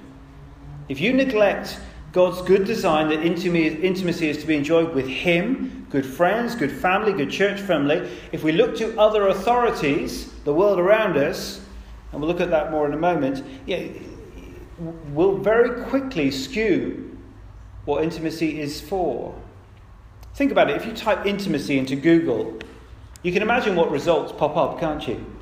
If 0.89 0.99
you 0.99 1.13
neglect 1.13 1.79
God's 2.13 2.43
good 2.43 2.65
design 2.65 3.09
that 3.09 3.23
intimacy 3.23 4.29
is 4.29 4.37
to 4.37 4.45
be 4.45 4.55
enjoyed 4.55 4.93
with 4.93 5.07
Him, 5.07 5.87
good 5.89 6.05
friends, 6.05 6.53
good 6.53 6.71
family, 6.71 7.11
good 7.11 7.31
church 7.31 7.59
family, 7.59 8.07
if 8.31 8.43
we 8.43 8.51
look 8.51 8.77
to 8.77 8.97
other 8.99 9.27
authorities, 9.29 10.31
the 10.43 10.53
world 10.53 10.77
around 10.77 11.17
us, 11.17 11.59
and 12.11 12.21
we'll 12.21 12.29
look 12.29 12.39
at 12.39 12.51
that 12.51 12.69
more 12.69 12.85
in 12.85 12.93
a 12.93 12.97
moment, 12.97 13.43
yeah, 13.65 13.87
will 15.11 15.37
very 15.37 15.83
quickly 15.85 16.29
skew 16.29 17.17
what 17.85 18.03
intimacy 18.03 18.61
is 18.61 18.79
for. 18.79 19.33
Think 20.35 20.51
about 20.51 20.69
it. 20.69 20.77
If 20.77 20.85
you 20.85 20.93
type 20.93 21.25
intimacy 21.25 21.79
into 21.79 21.95
Google, 21.95 22.59
you 23.23 23.31
can 23.31 23.41
imagine 23.41 23.75
what 23.75 23.89
results 23.89 24.31
pop 24.31 24.55
up, 24.55 24.79
can't 24.79 25.07
you? 25.07 25.32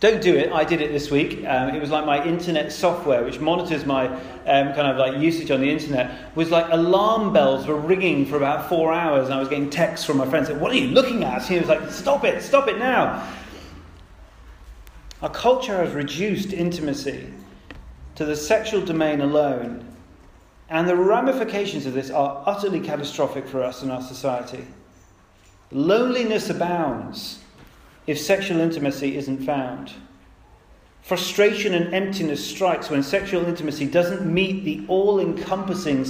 Don't 0.00 0.22
do 0.22 0.34
it. 0.34 0.50
I 0.50 0.64
did 0.64 0.80
it 0.80 0.92
this 0.92 1.10
week. 1.10 1.44
Um, 1.46 1.74
it 1.74 1.80
was 1.80 1.90
like 1.90 2.06
my 2.06 2.24
internet 2.24 2.72
software, 2.72 3.22
which 3.22 3.38
monitors 3.38 3.84
my 3.84 4.06
um, 4.08 4.72
kind 4.72 4.86
of 4.86 4.96
like 4.96 5.20
usage 5.20 5.50
on 5.50 5.60
the 5.60 5.70
internet, 5.70 6.34
was 6.34 6.50
like 6.50 6.66
alarm 6.70 7.34
bells 7.34 7.66
were 7.66 7.76
ringing 7.76 8.24
for 8.24 8.36
about 8.36 8.70
four 8.70 8.94
hours, 8.94 9.26
and 9.26 9.34
I 9.34 9.38
was 9.38 9.50
getting 9.50 9.68
texts 9.68 10.06
from 10.06 10.16
my 10.16 10.26
friends 10.26 10.48
saying, 10.48 10.58
"What 10.58 10.72
are 10.72 10.76
you 10.76 10.88
looking 10.88 11.22
at?" 11.22 11.42
he 11.42 11.58
was 11.58 11.68
like, 11.68 11.90
"Stop 11.90 12.24
it! 12.24 12.42
Stop 12.42 12.66
it 12.66 12.78
now!" 12.78 13.28
Our 15.20 15.28
culture 15.28 15.76
has 15.84 15.92
reduced 15.92 16.54
intimacy 16.54 17.30
to 18.14 18.24
the 18.24 18.36
sexual 18.36 18.80
domain 18.80 19.20
alone, 19.20 19.86
and 20.70 20.88
the 20.88 20.96
ramifications 20.96 21.84
of 21.84 21.92
this 21.92 22.10
are 22.10 22.42
utterly 22.46 22.80
catastrophic 22.80 23.46
for 23.46 23.62
us 23.62 23.82
and 23.82 23.92
our 23.92 24.00
society. 24.00 24.64
Loneliness 25.70 26.48
abounds 26.48 27.39
if 28.06 28.18
sexual 28.18 28.60
intimacy 28.60 29.16
isn't 29.16 29.44
found. 29.44 29.92
Frustration 31.02 31.74
and 31.74 31.94
emptiness 31.94 32.44
strikes 32.44 32.90
when 32.90 33.02
sexual 33.02 33.46
intimacy 33.46 33.86
doesn't 33.86 34.32
meet 34.32 34.64
the 34.64 34.84
all 34.86 35.18
encompassing 35.18 36.04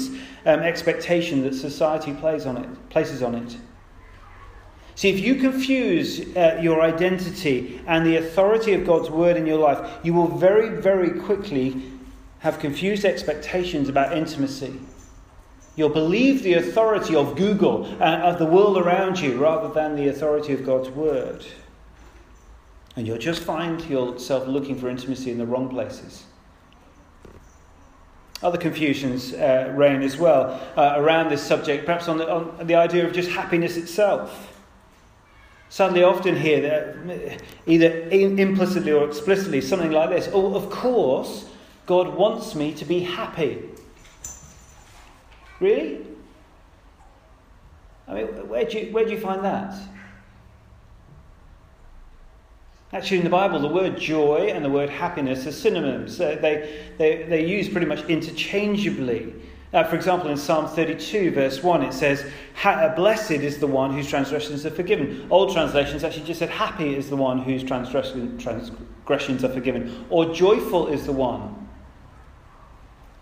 um, 0.45 0.61
expectation 0.61 1.43
that 1.43 1.55
society 1.55 2.13
on 2.47 2.57
it, 2.57 2.91
places 2.91 3.23
on 3.23 3.35
it. 3.35 3.57
See, 4.95 5.09
if 5.09 5.21
you 5.21 5.37
confuse 5.37 6.37
uh, 6.37 6.59
your 6.61 6.83
identity 6.83 7.81
and 7.87 8.05
the 8.05 8.17
authority 8.17 8.75
of 8.75 8.85
God's 8.85 9.09
word 9.09 9.37
in 9.37 9.47
your 9.47 9.59
life, 9.59 9.99
you 10.03 10.13
will 10.13 10.29
very, 10.29 10.81
very 10.81 11.19
quickly 11.21 11.83
have 12.41 12.59
confused 12.59 13.05
expectations 13.05 13.89
about 13.89 14.17
intimacy. 14.17 14.79
You'll 15.77 15.89
believe 15.89 16.43
the 16.43 16.55
authority 16.55 17.15
of 17.15 17.37
Google 17.37 17.87
and 17.87 18.23
of 18.23 18.39
the 18.39 18.45
world 18.45 18.77
around 18.77 19.21
you 19.21 19.39
rather 19.39 19.73
than 19.73 19.97
the 19.97 20.09
authority 20.09 20.53
of 20.53 20.67
God's 20.67 20.91
word. 20.91 21.47
And 23.01 23.07
you'll 23.07 23.17
just 23.17 23.43
find 23.43 23.83
yourself 23.87 24.47
looking 24.47 24.77
for 24.77 24.91
intimacy 24.91 25.31
in 25.31 25.39
the 25.39 25.47
wrong 25.47 25.71
places. 25.71 26.25
Other 28.43 28.59
confusions 28.59 29.33
uh, 29.33 29.73
reign 29.75 30.03
as 30.03 30.19
well 30.19 30.61
uh, 30.77 30.97
around 30.97 31.31
this 31.31 31.43
subject, 31.43 31.87
perhaps 31.87 32.09
on 32.09 32.19
the, 32.19 32.31
on 32.31 32.67
the 32.67 32.75
idea 32.75 33.07
of 33.07 33.15
just 33.15 33.31
happiness 33.31 33.79
itself. 33.79 34.55
Sadly, 35.71 36.03
often 36.03 36.37
hear 36.37 36.61
that 36.61 37.41
either 37.65 38.03
implicitly 38.11 38.93
or 38.93 39.09
explicitly 39.09 39.63
something 39.63 39.93
like 39.93 40.11
this 40.11 40.29
Oh, 40.35 40.55
of 40.55 40.69
course, 40.69 41.47
God 41.87 42.15
wants 42.15 42.55
me 42.55 42.75
to 42.75 42.85
be 42.85 43.01
happy. 43.01 43.63
Really? 45.59 46.05
I 48.07 48.13
mean, 48.13 48.27
where 48.27 48.67
do 48.67 48.79
you, 48.79 48.93
where 48.93 49.07
do 49.07 49.13
you 49.13 49.21
find 49.21 49.43
that? 49.43 49.75
Actually, 52.93 53.19
in 53.19 53.25
the 53.25 53.31
Bible, 53.31 53.61
the 53.61 53.69
word 53.69 53.97
joy 53.97 54.51
and 54.53 54.65
the 54.65 54.71
word 54.71 54.91
happiness 54.91 55.47
are 55.47 55.53
synonyms. 55.53 56.21
Uh, 56.21 56.37
they, 56.41 56.89
they, 56.99 57.23
they're 57.23 57.39
used 57.39 57.71
pretty 57.71 57.87
much 57.87 58.05
interchangeably. 58.09 59.33
Uh, 59.73 59.85
for 59.85 59.95
example, 59.95 60.29
in 60.29 60.37
Psalm 60.37 60.67
32, 60.67 61.31
verse 61.31 61.63
1, 61.63 61.83
it 61.83 61.93
says, 61.93 62.27
uh, 62.65 62.89
Blessed 62.97 63.31
is 63.31 63.59
the 63.59 63.67
one 63.69 63.93
whose 63.93 64.09
transgressions 64.09 64.67
are 64.67 64.71
forgiven. 64.71 65.29
Old 65.31 65.53
translations 65.53 66.03
actually 66.03 66.25
just 66.25 66.41
said, 66.41 66.51
Happy 66.51 66.97
is 66.97 67.09
the 67.09 67.17
one 67.17 67.39
whose 67.39 67.63
transgressions 67.63 69.45
are 69.45 69.53
forgiven. 69.53 70.07
Or 70.11 70.35
joyful 70.35 70.89
is 70.89 71.07
the 71.07 71.13
one. 71.13 71.69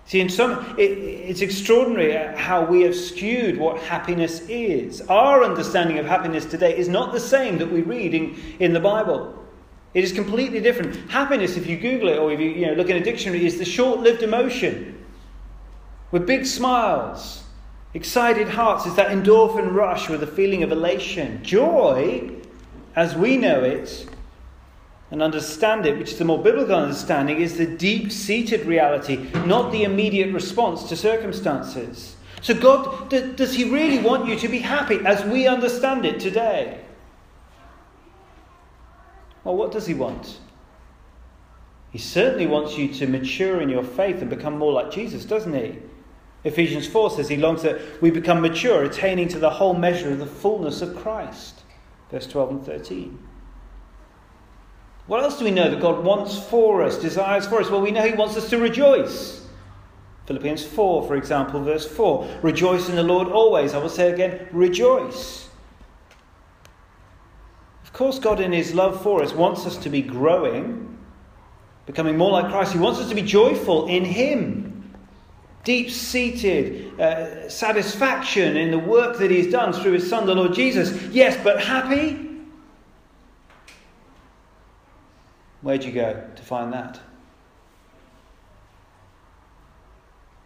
See, 0.07 0.21
in 0.21 0.31
some, 0.31 0.75
it, 0.79 0.91
it's 0.93 1.43
extraordinary 1.43 2.35
how 2.35 2.65
we 2.65 2.81
have 2.81 2.97
skewed 2.97 3.59
what 3.59 3.79
happiness 3.83 4.41
is. 4.49 5.03
Our 5.03 5.45
understanding 5.45 5.99
of 5.99 6.07
happiness 6.07 6.47
today 6.47 6.79
is 6.79 6.89
not 6.89 7.13
the 7.13 7.21
same 7.21 7.59
that 7.59 7.71
we 7.71 7.83
read 7.83 8.15
in, 8.15 8.35
in 8.59 8.73
the 8.73 8.81
Bible. 8.81 9.35
It 9.95 10.05
is 10.05 10.13
completely 10.13 10.61
different. 10.61 11.11
Happiness, 11.11 11.57
if 11.57 11.67
you 11.67 11.77
Google 11.77 12.09
it 12.09 12.19
or 12.19 12.31
if 12.31 12.41
you, 12.41 12.51
you 12.51 12.67
know, 12.67 12.75
look 12.75 12.91
in 12.91 12.97
a 12.97 13.05
dictionary, 13.05 13.47
is 13.47 13.59
the 13.59 13.65
short 13.65 14.01
lived 14.01 14.23
emotion 14.23 15.05
with 16.11 16.27
big 16.27 16.47
smiles, 16.47 17.45
excited 17.95 18.49
hearts, 18.49 18.87
is 18.87 18.95
that 18.97 19.09
endorphin 19.09 19.75
rush 19.75 20.09
with 20.09 20.23
a 20.23 20.27
feeling 20.27 20.63
of 20.63 20.73
elation. 20.73 21.43
Joy, 21.43 22.31
as 22.97 23.15
we 23.15 23.37
know 23.37 23.63
it 23.63 24.09
and 25.11 25.23
understand 25.23 25.87
it, 25.87 25.99
which 25.99 26.13
is 26.13 26.19
the 26.19 26.25
more 26.25 26.43
biblical 26.43 26.75
understanding, 26.75 27.41
is 27.41 27.57
the 27.57 27.67
deep 27.67 28.13
seated 28.13 28.67
reality, 28.67 29.17
not 29.47 29.73
the 29.73 29.85
immediate 29.85 30.33
response 30.33 30.89
to 30.89 30.97
circumstances. 30.97 32.17
So, 32.41 32.55
God, 32.55 33.11
does 33.11 33.55
He 33.55 33.65
really 33.65 33.99
want 33.99 34.29
you 34.29 34.39
to 34.39 34.49
be 34.49 34.59
happy 34.59 35.01
as 35.05 35.25
we 35.25 35.47
understand 35.47 36.05
it 36.05 36.21
today? 36.21 36.81
Well, 39.49 39.57
what 39.57 39.73
does 39.73 39.87
He 39.87 39.95
want? 39.95 40.41
He 41.91 41.97
certainly 41.97 42.47
wants 42.47 42.77
you 42.77 42.87
to 42.89 43.07
mature 43.07 43.63
in 43.63 43.71
your 43.71 43.83
faith 43.83 44.21
and 44.21 44.29
become 44.29 44.59
more 44.59 44.75
like 44.75 44.91
Jesus, 44.91 45.25
doesn't 45.25 45.55
He? 45.55 45.79
Ephesians 46.45 46.87
4 46.87 47.13
says 47.13 47.31
he 47.31 47.39
longs 47.39 47.63
that 47.63 47.81
we 48.03 48.11
become 48.11 48.43
mature, 48.43 48.85
attaining 48.85 49.27
to 49.29 49.39
the 49.39 49.49
whole 49.49 49.73
measure 49.73 50.13
of 50.13 50.19
the 50.19 50.27
fullness 50.27 50.83
of 50.83 50.95
Christ. 50.95 51.63
Verse 52.11 52.27
12 52.27 52.51
and 52.51 52.67
13. 52.67 53.19
What 55.07 55.23
else 55.23 55.39
do 55.39 55.47
we 55.47 55.51
know 55.51 55.71
that 55.71 55.81
God 55.81 56.05
wants 56.05 56.39
for 56.39 56.83
us, 56.83 56.99
desires 56.99 57.47
for 57.47 57.59
us? 57.59 57.71
Well, 57.71 57.81
we 57.81 57.91
know 57.91 58.07
He 58.07 58.13
wants 58.13 58.37
us 58.37 58.51
to 58.51 58.59
rejoice. 58.59 59.47
Philippians 60.27 60.63
4, 60.63 61.07
for 61.07 61.17
example, 61.17 61.65
verse 61.65 61.89
4 61.89 62.41
Rejoice 62.43 62.91
in 62.91 62.97
the 62.97 63.03
Lord 63.03 63.29
always. 63.29 63.73
I 63.73 63.79
will 63.79 63.89
say 63.89 64.13
again, 64.13 64.47
rejoice. 64.53 65.48
Course, 67.99 68.21
God, 68.21 68.39
in 68.39 68.53
His 68.53 68.75
love 68.75 69.03
for 69.03 69.25
us, 69.25 69.33
wants 69.33 69.67
us 69.67 69.77
to 69.79 69.91
be 69.91 70.03
growing, 70.03 70.97
becoming 71.85 72.17
more 72.17 72.31
like 72.31 72.49
Christ. 72.49 72.73
He 72.73 72.79
wants 72.79 73.01
us 73.01 73.09
to 73.09 73.15
be 73.17 73.23
joyful 73.23 73.89
in 73.89 74.05
Him 74.05 74.95
deep 75.65 75.91
seated 75.91 77.01
uh, 77.01 77.51
satisfaction 77.51 78.57
in 78.57 78.71
the 78.71 78.79
work 78.79 79.19
that 79.19 79.33
He's 79.33 79.51
done 79.51 79.73
through 79.73 79.95
His 79.95 80.09
Son, 80.09 80.27
the 80.27 80.35
Lord 80.37 80.55
Jesus. 80.55 80.93
Yes, 81.13 81.37
but 81.43 81.61
happy? 81.61 82.39
Where'd 85.63 85.83
you 85.83 85.91
go 85.91 86.25
to 86.37 86.43
find 86.45 86.73
that? 86.73 87.01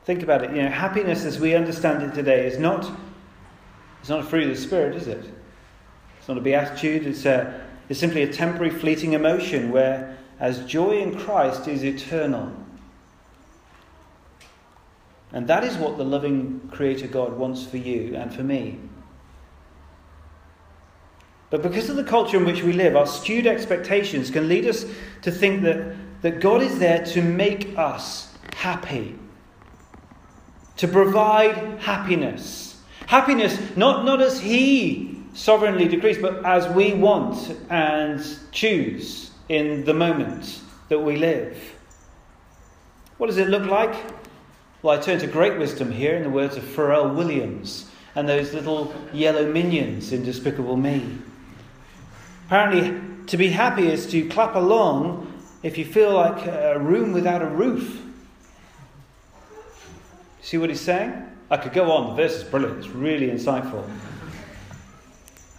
Think 0.06 0.22
about 0.22 0.42
it. 0.42 0.56
You 0.56 0.62
know, 0.62 0.70
happiness 0.70 1.26
as 1.26 1.38
we 1.38 1.54
understand 1.54 2.02
it 2.02 2.14
today 2.14 2.46
is 2.46 2.58
not, 2.58 2.90
it's 4.00 4.08
not 4.08 4.20
a 4.20 4.24
fruit 4.24 4.44
of 4.44 4.56
the 4.56 4.62
Spirit, 4.62 4.96
is 4.96 5.06
it? 5.06 5.41
It's 6.22 6.28
not 6.28 6.38
a 6.38 6.40
beatitude. 6.40 7.04
It's, 7.04 7.24
a, 7.24 7.60
it's 7.88 7.98
simply 7.98 8.22
a 8.22 8.32
temporary, 8.32 8.70
fleeting 8.70 9.14
emotion 9.14 9.72
where, 9.72 10.16
as 10.38 10.64
joy 10.66 11.00
in 11.00 11.18
Christ 11.18 11.66
is 11.66 11.84
eternal, 11.84 12.52
and 15.32 15.48
that 15.48 15.64
is 15.64 15.76
what 15.76 15.98
the 15.98 16.04
loving 16.04 16.60
Creator 16.70 17.08
God 17.08 17.32
wants 17.36 17.66
for 17.66 17.76
you 17.76 18.14
and 18.14 18.32
for 18.32 18.44
me. 18.44 18.78
But 21.50 21.60
because 21.60 21.90
of 21.90 21.96
the 21.96 22.04
culture 22.04 22.36
in 22.36 22.44
which 22.44 22.62
we 22.62 22.72
live, 22.72 22.94
our 22.94 23.08
skewed 23.08 23.48
expectations 23.48 24.30
can 24.30 24.46
lead 24.48 24.64
us 24.64 24.86
to 25.22 25.32
think 25.32 25.62
that, 25.62 25.96
that 26.22 26.38
God 26.38 26.62
is 26.62 26.78
there 26.78 27.04
to 27.06 27.20
make 27.20 27.76
us 27.76 28.32
happy, 28.54 29.18
to 30.76 30.86
provide 30.86 31.80
happiness. 31.80 32.80
Happiness, 33.08 33.58
not, 33.76 34.04
not 34.04 34.22
as 34.22 34.38
He 34.38 35.18
sovereignly 35.34 35.88
decrees, 35.88 36.18
but 36.18 36.44
as 36.44 36.68
we 36.68 36.94
want 36.94 37.56
and 37.70 38.22
choose 38.50 39.30
in 39.48 39.84
the 39.84 39.94
moment 39.94 40.60
that 40.88 40.98
we 40.98 41.16
live. 41.16 41.56
What 43.18 43.28
does 43.28 43.38
it 43.38 43.48
look 43.48 43.66
like? 43.66 43.94
Well, 44.82 44.98
I 44.98 45.00
turn 45.00 45.18
to 45.20 45.26
great 45.26 45.58
wisdom 45.58 45.92
here 45.92 46.16
in 46.16 46.22
the 46.22 46.30
words 46.30 46.56
of 46.56 46.64
Pharrell 46.64 47.14
Williams 47.14 47.88
and 48.14 48.28
those 48.28 48.52
little 48.52 48.94
yellow 49.12 49.50
minions 49.50 50.12
in 50.12 50.24
Despicable 50.24 50.76
Me. 50.76 51.18
Apparently, 52.46 53.00
to 53.26 53.36
be 53.36 53.48
happy 53.48 53.86
is 53.86 54.06
to 54.08 54.28
clap 54.28 54.54
along 54.54 55.32
if 55.62 55.78
you 55.78 55.84
feel 55.84 56.12
like 56.12 56.44
a 56.46 56.78
room 56.78 57.12
without 57.12 57.40
a 57.40 57.46
roof. 57.46 58.02
See 60.42 60.58
what 60.58 60.68
he's 60.68 60.80
saying? 60.80 61.14
I 61.50 61.56
could 61.56 61.72
go 61.72 61.92
on. 61.92 62.16
The 62.16 62.22
verse 62.22 62.34
is 62.34 62.44
brilliant. 62.44 62.78
It's 62.78 62.88
really 62.88 63.28
insightful. 63.28 63.88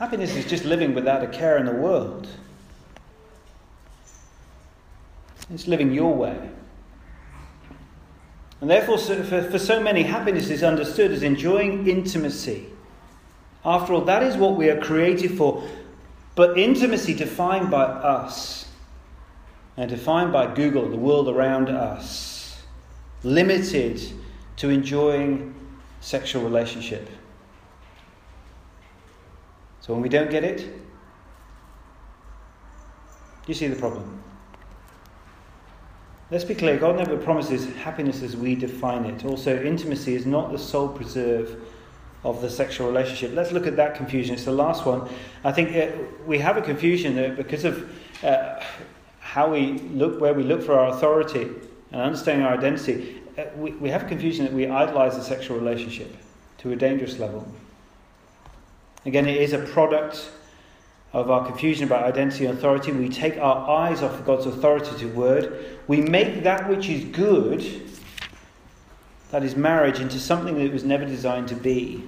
Happiness 0.03 0.35
is 0.35 0.43
just 0.43 0.65
living 0.65 0.93
without 0.93 1.23
a 1.23 1.27
care 1.27 1.57
in 1.57 1.65
the 1.65 1.71
world. 1.71 2.27
It's 5.49 5.65
living 5.65 5.93
your 5.93 6.13
way. 6.13 6.49
And 8.59 8.69
therefore, 8.69 8.97
for, 8.97 9.57
so 9.57 9.81
many, 9.81 10.03
happiness 10.03 10.49
is 10.49 10.61
understood 10.61 11.11
as 11.11 11.23
enjoying 11.23 11.87
intimacy. 11.87 12.65
After 13.63 13.93
all, 13.93 14.01
that 14.01 14.23
is 14.23 14.35
what 14.35 14.57
we 14.57 14.69
are 14.69 14.77
created 14.77 15.37
for. 15.37 15.63
But 16.35 16.57
intimacy 16.57 17.13
defined 17.13 17.71
by 17.71 17.83
us 17.83 18.67
and 19.77 19.89
defined 19.89 20.33
by 20.33 20.53
Google, 20.53 20.89
the 20.89 20.97
world 20.97 21.29
around 21.29 21.69
us, 21.69 22.61
limited 23.23 24.01
to 24.57 24.67
enjoying 24.67 25.55
sexual 26.01 26.43
relationship. 26.43 27.09
So 29.83 29.91
when 29.91 30.01
we 30.01 30.07
don't 30.07 30.29
get 30.29 30.45
it, 30.45 30.65
you 33.47 33.53
see 33.53 33.67
the 33.67 33.75
problem? 33.75 34.23
Let's 36.31 36.45
be 36.45 36.55
clear 36.55 36.77
God 36.77 36.95
never 36.95 37.17
promises 37.17 37.65
happiness 37.75 38.23
as 38.23 38.37
we 38.37 38.55
define 38.55 39.03
it. 39.03 39.25
Also, 39.25 39.61
intimacy 39.61 40.15
is 40.15 40.25
not 40.25 40.53
the 40.53 40.57
sole 40.57 40.87
preserve 40.87 41.61
of 42.23 42.41
the 42.41 42.49
sexual 42.49 42.87
relationship. 42.87 43.35
Let's 43.35 43.51
look 43.51 43.67
at 43.67 43.75
that 43.75 43.95
confusion. 43.95 44.35
It's 44.35 44.45
the 44.45 44.53
last 44.53 44.85
one. 44.85 45.09
I 45.43 45.51
think 45.51 45.75
uh, 45.75 45.93
we 46.25 46.39
have 46.39 46.55
a 46.55 46.61
confusion 46.61 47.17
that 47.17 47.35
because 47.35 47.65
of 47.65 47.91
uh, 48.23 48.63
how 49.19 49.51
we 49.51 49.79
look, 49.79 50.21
where 50.21 50.33
we 50.33 50.43
look 50.43 50.63
for 50.63 50.79
our 50.79 50.95
authority 50.95 51.49
and 51.91 52.01
understanding 52.01 52.45
our 52.45 52.53
identity, 52.53 53.21
uh, 53.37 53.43
we, 53.57 53.71
we 53.73 53.89
have 53.89 54.03
a 54.03 54.07
confusion 54.07 54.45
that 54.45 54.53
we 54.53 54.65
idolize 54.65 55.17
the 55.17 55.23
sexual 55.23 55.57
relationship 55.57 56.15
to 56.59 56.71
a 56.71 56.75
dangerous 56.77 57.19
level. 57.19 57.45
Again, 59.05 59.27
it 59.27 59.41
is 59.41 59.53
a 59.53 59.59
product 59.59 60.29
of 61.11 61.29
our 61.29 61.45
confusion 61.45 61.85
about 61.85 62.03
identity 62.03 62.45
and 62.45 62.57
authority. 62.57 62.91
We 62.91 63.09
take 63.09 63.37
our 63.37 63.69
eyes 63.69 64.01
off 64.01 64.13
of 64.13 64.25
God's 64.25 64.45
authoritative 64.45 65.15
word. 65.15 65.79
We 65.87 66.01
make 66.01 66.43
that 66.43 66.67
which 66.69 66.89
is 66.89 67.03
good, 67.05 67.89
that 69.31 69.43
is 69.43 69.55
marriage, 69.55 69.99
into 69.99 70.19
something 70.19 70.55
that 70.55 70.63
it 70.63 70.73
was 70.73 70.83
never 70.83 71.05
designed 71.05 71.49
to 71.49 71.55
be. 71.55 72.03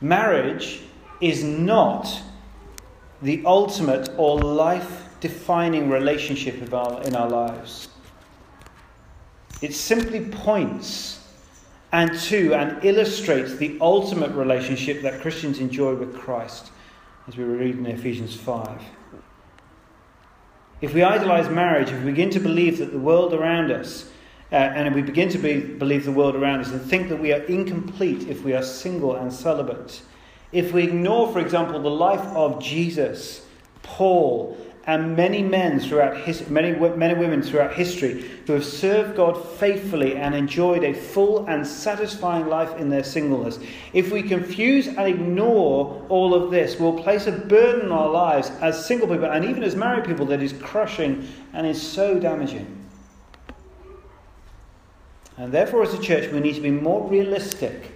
Marriage 0.00 0.80
is 1.20 1.42
not 1.42 2.22
the 3.20 3.42
ultimate 3.44 4.08
or 4.16 4.40
life 4.40 5.04
defining 5.20 5.90
relationship 5.90 6.62
in 6.62 6.72
our 7.16 7.28
lives. 7.28 7.88
It 9.60 9.74
simply 9.74 10.24
points 10.26 11.17
and 11.92 12.18
two, 12.18 12.54
and 12.54 12.84
illustrates 12.84 13.56
the 13.56 13.78
ultimate 13.80 14.30
relationship 14.32 15.02
that 15.02 15.20
Christians 15.20 15.58
enjoy 15.58 15.94
with 15.94 16.14
Christ, 16.14 16.70
as 17.26 17.36
we 17.36 17.44
read 17.44 17.76
in 17.76 17.86
Ephesians 17.86 18.34
5. 18.36 18.82
If 20.80 20.94
we 20.94 21.02
idolize 21.02 21.48
marriage, 21.48 21.90
if 21.90 21.98
we 22.00 22.10
begin 22.10 22.30
to 22.30 22.40
believe 22.40 22.78
that 22.78 22.92
the 22.92 22.98
world 22.98 23.32
around 23.32 23.72
us, 23.72 24.10
uh, 24.52 24.54
and 24.54 24.94
we 24.94 25.02
begin 25.02 25.28
to 25.30 25.38
be, 25.38 25.60
believe 25.60 26.04
the 26.04 26.12
world 26.12 26.36
around 26.36 26.60
us 26.60 26.70
and 26.70 26.80
think 26.80 27.08
that 27.08 27.16
we 27.16 27.32
are 27.32 27.42
incomplete 27.42 28.28
if 28.28 28.44
we 28.44 28.54
are 28.54 28.62
single 28.62 29.16
and 29.16 29.32
celibate, 29.32 30.02
if 30.52 30.72
we 30.72 30.84
ignore, 30.84 31.30
for 31.32 31.40
example, 31.40 31.80
the 31.80 31.90
life 31.90 32.24
of 32.34 32.62
Jesus, 32.62 33.44
Paul, 33.82 34.56
and 34.88 35.14
many 35.14 35.42
men 35.42 35.78
throughout 35.78 36.16
his, 36.16 36.48
many 36.48 36.72
men 36.72 37.10
and 37.10 37.20
women 37.20 37.42
throughout 37.42 37.74
history 37.74 38.22
who 38.46 38.54
have 38.54 38.64
served 38.64 39.16
God 39.16 39.34
faithfully 39.58 40.16
and 40.16 40.34
enjoyed 40.34 40.82
a 40.82 40.94
full 40.94 41.46
and 41.46 41.64
satisfying 41.64 42.46
life 42.46 42.74
in 42.78 42.88
their 42.88 43.04
singleness. 43.04 43.58
If 43.92 44.10
we 44.10 44.22
confuse 44.22 44.86
and 44.86 45.00
ignore 45.00 46.06
all 46.08 46.32
of 46.32 46.50
this, 46.50 46.80
we'll 46.80 46.98
place 46.98 47.26
a 47.26 47.32
burden 47.32 47.92
on 47.92 47.98
our 47.98 48.08
lives 48.08 48.50
as 48.62 48.86
single 48.86 49.06
people 49.06 49.26
and 49.26 49.44
even 49.44 49.62
as 49.62 49.76
married 49.76 50.06
people 50.06 50.24
that 50.24 50.42
is 50.42 50.54
crushing 50.54 51.28
and 51.52 51.66
is 51.66 51.80
so 51.80 52.18
damaging. 52.18 52.74
And 55.36 55.52
therefore, 55.52 55.82
as 55.82 55.92
a 55.92 56.00
church, 56.00 56.32
we 56.32 56.40
need 56.40 56.54
to 56.54 56.62
be 56.62 56.70
more 56.70 57.06
realistic 57.06 57.92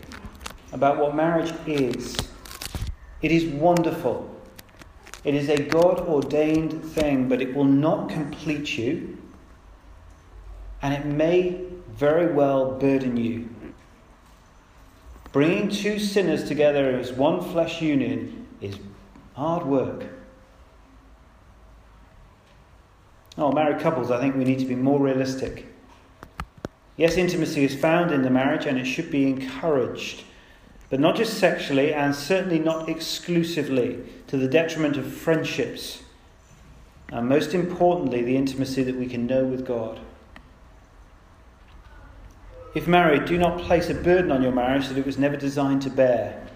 about 0.72 0.98
what 0.98 1.16
marriage 1.16 1.54
is. 1.66 2.14
It 3.22 3.32
is 3.32 3.46
wonderful. 3.46 4.31
It 5.24 5.34
is 5.34 5.48
a 5.48 5.62
God 5.62 6.00
ordained 6.00 6.84
thing, 6.84 7.28
but 7.28 7.40
it 7.40 7.54
will 7.54 7.64
not 7.64 8.08
complete 8.08 8.76
you, 8.76 9.18
and 10.80 10.92
it 10.92 11.06
may 11.06 11.60
very 11.88 12.32
well 12.32 12.72
burden 12.72 13.16
you. 13.16 13.48
Bringing 15.30 15.68
two 15.68 15.98
sinners 15.98 16.44
together 16.44 16.96
as 16.98 17.12
one 17.12 17.40
flesh 17.40 17.80
union 17.80 18.46
is 18.60 18.78
hard 19.34 19.64
work. 19.64 20.06
Oh, 23.38 23.52
married 23.52 23.80
couples, 23.80 24.10
I 24.10 24.20
think 24.20 24.36
we 24.36 24.44
need 24.44 24.58
to 24.58 24.66
be 24.66 24.74
more 24.74 25.00
realistic. 25.00 25.66
Yes, 26.96 27.16
intimacy 27.16 27.64
is 27.64 27.74
found 27.74 28.12
in 28.12 28.22
the 28.22 28.30
marriage 28.30 28.66
and 28.66 28.78
it 28.78 28.84
should 28.84 29.10
be 29.10 29.26
encouraged 29.26 30.24
but 30.92 31.00
not 31.00 31.16
just 31.16 31.38
sexually 31.38 31.94
and 31.94 32.14
certainly 32.14 32.58
not 32.58 32.86
exclusively 32.86 33.98
to 34.26 34.36
the 34.36 34.46
detriment 34.46 34.98
of 34.98 35.10
friendships. 35.10 36.02
And 37.10 37.26
most 37.26 37.54
importantly, 37.54 38.22
the 38.22 38.36
intimacy 38.36 38.82
that 38.82 38.96
we 38.96 39.06
can 39.06 39.26
know 39.26 39.42
with 39.42 39.66
God. 39.66 40.00
If 42.74 42.86
married, 42.86 43.24
do 43.24 43.38
not 43.38 43.62
place 43.62 43.88
a 43.88 43.94
burden 43.94 44.30
on 44.30 44.42
your 44.42 44.52
marriage 44.52 44.88
that 44.88 44.98
it 44.98 45.06
was 45.06 45.16
never 45.16 45.38
designed 45.38 45.80
to 45.80 45.90
bear. 45.90 46.46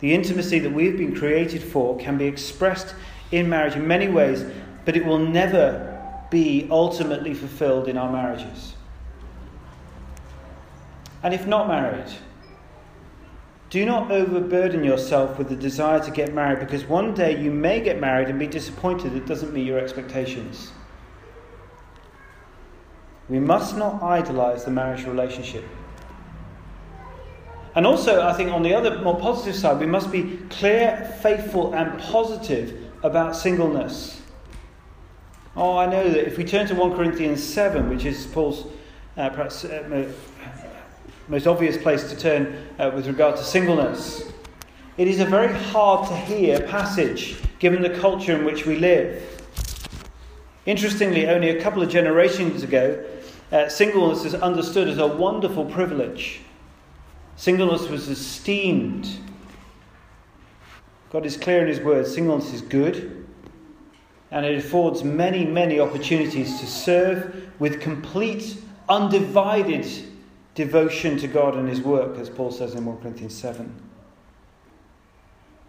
The 0.00 0.14
intimacy 0.14 0.58
that 0.60 0.72
we've 0.72 0.96
been 0.96 1.14
created 1.14 1.62
for 1.62 1.98
can 1.98 2.16
be 2.16 2.24
expressed 2.24 2.94
in 3.30 3.46
marriage 3.46 3.76
in 3.76 3.86
many 3.86 4.08
ways, 4.08 4.42
but 4.86 4.96
it 4.96 5.04
will 5.04 5.18
never 5.18 6.02
be 6.30 6.66
ultimately 6.70 7.34
fulfilled 7.34 7.88
in 7.88 7.98
our 7.98 8.10
marriages. 8.10 8.72
And 11.22 11.34
if 11.34 11.46
not 11.46 11.68
married, 11.68 12.10
do 13.72 13.86
not 13.86 14.12
overburden 14.12 14.84
yourself 14.84 15.38
with 15.38 15.48
the 15.48 15.56
desire 15.56 15.98
to 15.98 16.10
get 16.10 16.34
married 16.34 16.60
because 16.60 16.84
one 16.84 17.14
day 17.14 17.40
you 17.42 17.50
may 17.50 17.80
get 17.80 17.98
married 17.98 18.28
and 18.28 18.38
be 18.38 18.46
disappointed 18.46 19.16
it 19.16 19.24
doesn't 19.24 19.50
meet 19.54 19.66
your 19.66 19.78
expectations. 19.78 20.72
We 23.30 23.40
must 23.40 23.74
not 23.78 24.02
idolize 24.02 24.66
the 24.66 24.70
marriage 24.70 25.06
relationship. 25.06 25.64
And 27.74 27.86
also, 27.86 28.20
I 28.20 28.34
think 28.34 28.50
on 28.50 28.62
the 28.62 28.74
other, 28.74 28.98
more 28.98 29.18
positive 29.18 29.56
side, 29.56 29.80
we 29.80 29.86
must 29.86 30.12
be 30.12 30.38
clear, 30.50 31.10
faithful, 31.22 31.72
and 31.72 31.98
positive 31.98 32.78
about 33.02 33.34
singleness. 33.34 34.20
Oh, 35.56 35.78
I 35.78 35.86
know 35.86 36.10
that 36.10 36.26
if 36.26 36.36
we 36.36 36.44
turn 36.44 36.66
to 36.66 36.74
1 36.74 36.94
Corinthians 36.94 37.42
7, 37.42 37.88
which 37.88 38.04
is 38.04 38.26
Paul's 38.26 38.66
uh, 39.16 39.30
perhaps 39.30 39.64
uh, 39.64 40.12
most 41.32 41.46
obvious 41.46 41.78
place 41.78 42.10
to 42.10 42.14
turn 42.14 42.68
uh, 42.78 42.90
with 42.94 43.06
regard 43.06 43.34
to 43.34 43.42
singleness. 43.42 44.30
It 44.98 45.08
is 45.08 45.18
a 45.18 45.24
very 45.24 45.50
hard 45.50 46.06
to 46.08 46.14
hear 46.14 46.60
passage 46.60 47.38
given 47.58 47.80
the 47.80 47.88
culture 47.88 48.36
in 48.36 48.44
which 48.44 48.66
we 48.66 48.76
live. 48.76 49.42
Interestingly, 50.66 51.26
only 51.26 51.48
a 51.48 51.58
couple 51.58 51.82
of 51.82 51.88
generations 51.88 52.62
ago, 52.62 53.02
uh, 53.50 53.66
singleness 53.70 54.24
was 54.24 54.34
understood 54.34 54.88
as 54.88 54.98
a 54.98 55.06
wonderful 55.06 55.64
privilege. 55.64 56.40
Singleness 57.36 57.88
was 57.88 58.10
esteemed. 58.10 59.08
God 61.08 61.24
is 61.24 61.38
clear 61.38 61.62
in 61.62 61.68
His 61.68 61.80
word 61.80 62.06
singleness 62.06 62.52
is 62.52 62.60
good, 62.60 63.26
and 64.30 64.44
it 64.44 64.58
affords 64.58 65.02
many, 65.02 65.46
many 65.46 65.80
opportunities 65.80 66.60
to 66.60 66.66
serve 66.66 67.50
with 67.58 67.80
complete, 67.80 68.58
undivided 68.90 70.11
devotion 70.54 71.16
to 71.18 71.26
God 71.26 71.54
and 71.56 71.68
His 71.68 71.80
work, 71.80 72.18
as 72.18 72.28
Paul 72.28 72.50
says 72.50 72.74
in 72.74 72.84
1 72.84 72.98
Corinthians 72.98 73.34
7. 73.34 73.74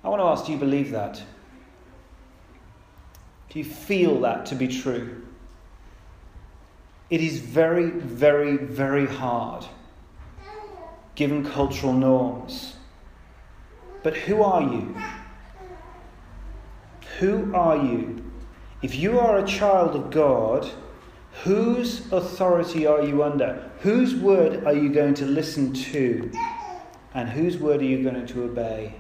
I 0.04 0.10
want 0.10 0.19
to 0.19 0.26
ask 0.26 0.46
do 0.46 0.52
you 0.52 0.58
believe 0.58 0.91
that? 0.91 1.22
Do 3.50 3.60
you 3.60 3.65
feel 3.65 4.19
that 4.22 4.46
to 4.48 4.56
be 4.56 4.67
true? 4.67 5.22
It 7.10 7.22
is 7.22 7.39
very, 7.39 7.89
very, 7.89 8.58
very 8.58 9.06
hard 9.06 9.65
given 11.15 11.46
cultural 11.46 11.93
norms. 11.93 12.76
But 14.02 14.17
who 14.17 14.41
are 14.41 14.62
you? 14.62 14.98
Who 17.19 17.54
are 17.54 17.78
you? 17.78 18.32
If 18.82 18.96
you 18.96 19.19
are 19.19 19.38
a 19.38 19.48
child 19.48 19.96
of 19.96 20.10
God, 20.10 20.69
Whose 21.41 22.12
authority 22.12 22.86
are 22.86 23.04
you 23.04 23.24
under? 23.24 23.69
Whose 23.80 24.15
word 24.15 24.63
are 24.65 24.74
you 24.74 24.89
going 24.89 25.15
to 25.15 25.26
listen 25.26 25.74
to? 25.74 26.32
And 27.13 27.28
whose 27.28 27.58
word 27.58 27.82
are 27.82 27.86
you 27.86 28.02
going 28.02 28.26
to 28.26 28.43
obey? 28.43 28.96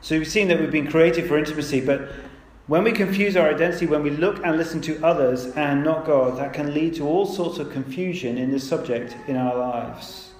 So 0.00 0.16
we've 0.16 0.26
seen 0.26 0.48
that 0.48 0.58
we've 0.58 0.70
been 0.70 0.90
created 0.90 1.28
for 1.28 1.36
intimacy, 1.36 1.80
but 1.80 2.08
when 2.66 2.84
we 2.84 2.92
confuse 2.92 3.36
our 3.36 3.48
identity, 3.48 3.86
when 3.86 4.02
we 4.02 4.10
look 4.10 4.44
and 4.44 4.56
listen 4.56 4.80
to 4.82 5.04
others 5.04 5.46
and 5.56 5.84
not 5.84 6.06
God, 6.06 6.38
that 6.38 6.52
can 6.52 6.72
lead 6.72 6.94
to 6.94 7.06
all 7.06 7.26
sorts 7.26 7.58
of 7.58 7.70
confusion 7.70 8.38
in 8.38 8.50
this 8.50 8.66
subject 8.66 9.16
in 9.28 9.36
our 9.36 9.56
lives. 9.56 10.30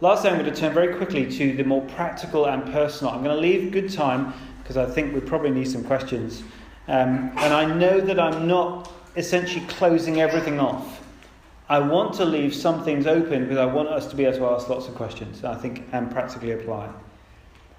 Lastly, 0.00 0.30
I'm 0.30 0.38
going 0.38 0.52
to 0.52 0.58
turn 0.58 0.74
very 0.74 0.94
quickly 0.94 1.30
to 1.38 1.56
the 1.56 1.64
more 1.64 1.80
practical 1.82 2.46
and 2.46 2.70
personal. 2.70 3.12
I'm 3.12 3.24
going 3.24 3.34
to 3.34 3.40
leave 3.40 3.72
good 3.72 3.90
time 3.90 4.34
because 4.62 4.76
I 4.76 4.84
think 4.84 5.14
we 5.14 5.20
probably 5.20 5.50
need 5.50 5.68
some 5.68 5.82
questions. 5.82 6.42
Um, 6.88 7.32
and 7.36 7.52
I 7.52 7.64
know 7.74 8.00
that 8.00 8.20
I'm 8.20 8.46
not 8.46 8.92
essentially 9.16 9.64
closing 9.66 10.20
everything 10.20 10.60
off. 10.60 11.02
I 11.68 11.80
want 11.80 12.14
to 12.14 12.24
leave 12.24 12.54
some 12.54 12.84
things 12.84 13.06
open 13.06 13.42
because 13.44 13.58
I 13.58 13.64
want 13.64 13.88
us 13.88 14.06
to 14.08 14.16
be 14.16 14.24
able 14.24 14.38
to 14.38 14.46
ask 14.46 14.68
lots 14.68 14.86
of 14.86 14.94
questions, 14.94 15.42
I 15.42 15.56
think, 15.56 15.82
and 15.92 16.10
practically 16.10 16.52
apply. 16.52 16.88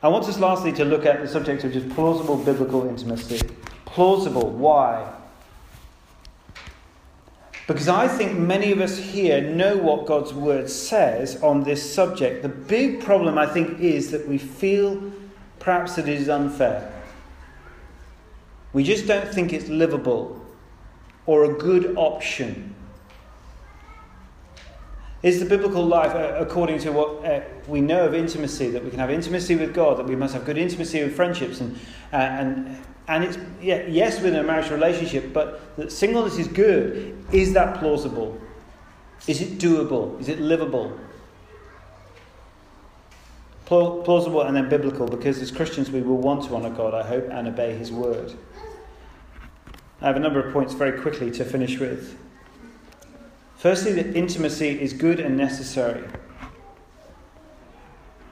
I 0.04 0.10
want 0.10 0.26
us 0.26 0.40
lastly 0.40 0.74
to 0.74 0.86
look 0.86 1.06
at 1.06 1.22
the 1.22 1.28
subject 1.28 1.64
of 1.64 1.72
just 1.72 1.90
plausible 1.90 2.38
biblical 2.38 2.88
intimacy. 2.88 3.40
Plausible, 3.86 4.50
why? 4.50 5.14
Because 7.66 7.88
I 7.88 8.08
think 8.08 8.38
many 8.38 8.72
of 8.72 8.82
us 8.82 8.98
here 8.98 9.42
know 9.42 9.78
what 9.78 10.06
God's 10.06 10.34
word 10.34 10.70
says 10.70 11.42
on 11.42 11.64
this 11.64 11.94
subject. 11.94 12.42
The 12.42 12.50
big 12.50 13.02
problem, 13.02 13.38
I 13.38 13.46
think, 13.46 13.80
is 13.80 14.12
that 14.12 14.28
we 14.28 14.38
feel 14.38 15.12
perhaps 15.60 15.96
that 15.96 16.08
it 16.08 16.20
is 16.20 16.30
unfair. 16.30 16.94
We 18.74 18.84
just 18.84 19.08
don't 19.08 19.28
think 19.34 19.54
it's 19.54 19.70
livable 19.70 20.46
or 21.26 21.46
a 21.46 21.54
good 21.54 21.96
option. 21.98 22.76
Is 25.24 25.40
the 25.40 25.46
biblical 25.46 25.84
life, 25.84 26.14
uh, 26.14 26.36
according 26.40 26.80
to 26.80 26.92
what 26.92 27.26
uh, 27.26 27.42
we 27.68 27.82
know 27.82 28.06
of 28.06 28.14
intimacy, 28.14 28.70
that 28.70 28.84
we 28.84 28.92
can 28.92 29.00
have 29.00 29.10
intimacy 29.10 29.56
with 29.56 29.74
God, 29.74 29.98
that 29.98 30.06
we 30.06 30.16
must 30.16 30.34
have 30.36 30.46
good 30.46 30.58
intimacy 30.58 31.04
with 31.04 31.16
friendships, 31.16 31.60
and, 31.60 31.76
uh, 32.14 32.18
and, 32.18 32.78
and 33.08 33.24
it's, 33.24 33.38
yes, 33.62 34.22
within 34.22 34.40
a 34.40 34.44
marriage 34.44 34.70
relationship, 34.70 35.34
but 35.34 35.76
that 35.76 35.92
singleness 35.92 36.38
is 36.38 36.48
good. 36.48 37.18
Is 37.32 37.54
that 37.54 37.80
plausible? 37.80 38.40
Is 39.26 39.42
it 39.42 39.58
doable? 39.58 40.20
Is 40.22 40.30
it 40.30 40.40
livable? 40.40 40.98
Plausible 43.68 44.44
and 44.44 44.56
then 44.56 44.70
biblical, 44.70 45.08
because 45.08 45.42
as 45.42 45.52
Christians 45.52 45.92
we 45.92 46.02
will 46.02 46.18
want 46.18 46.46
to 46.46 46.56
honour 46.56 46.70
God, 46.70 46.94
I 46.94 47.04
hope, 47.06 47.28
and 47.30 47.50
obey 47.50 47.76
His 47.76 47.92
word. 47.92 48.34
I 50.02 50.08
have 50.08 50.16
a 50.16 50.20
number 50.20 50.40
of 50.40 50.54
points 50.54 50.74
very 50.74 50.98
quickly 50.98 51.30
to 51.32 51.44
finish 51.44 51.78
with. 51.78 52.18
Firstly, 53.58 53.92
that 53.94 54.16
intimacy 54.16 54.80
is 54.80 54.94
good 54.94 55.20
and 55.20 55.36
necessary. 55.36 56.08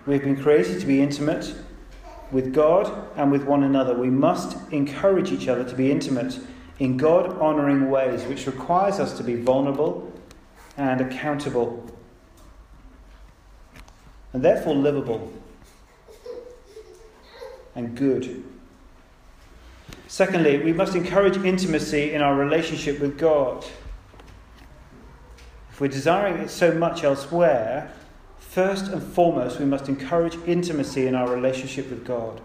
We've 0.05 0.23
been 0.23 0.41
created 0.41 0.79
to 0.79 0.85
be 0.85 1.01
intimate 1.01 1.53
with 2.31 2.53
God 2.53 3.09
and 3.17 3.29
with 3.29 3.43
one 3.43 3.63
another. 3.63 3.93
We 3.93 4.09
must 4.09 4.55
encourage 4.71 5.33
each 5.33 5.49
other 5.49 5.65
to 5.65 5.75
be 5.75 5.91
intimate 5.91 6.39
in 6.79 6.95
God 6.95 7.37
honouring 7.39 7.89
ways, 7.89 8.23
which 8.23 8.45
requires 8.47 9.01
us 9.01 9.17
to 9.17 9.23
be 9.23 9.35
vulnerable 9.35 10.13
and 10.77 11.01
accountable, 11.01 11.91
and 14.35 14.43
therefore 14.43 14.75
livable 14.75 15.31
and 17.73 17.95
good. 17.95 18.43
Secondly, 20.07 20.57
we 20.57 20.73
must 20.73 20.93
encourage 20.93 21.37
intimacy 21.37 22.11
in 22.11 22.21
our 22.21 22.35
relationship 22.35 22.99
with 22.99 23.17
God. 23.17 23.65
If 25.71 25.79
we're 25.79 25.87
desiring 25.87 26.35
it 26.41 26.49
so 26.49 26.73
much 26.73 27.05
elsewhere, 27.05 27.93
first 28.37 28.91
and 28.91 29.01
foremost, 29.01 29.57
we 29.57 29.65
must 29.65 29.87
encourage 29.87 30.35
intimacy 30.45 31.07
in 31.07 31.15
our 31.15 31.33
relationship 31.33 31.89
with 31.89 32.05
God. 32.05 32.41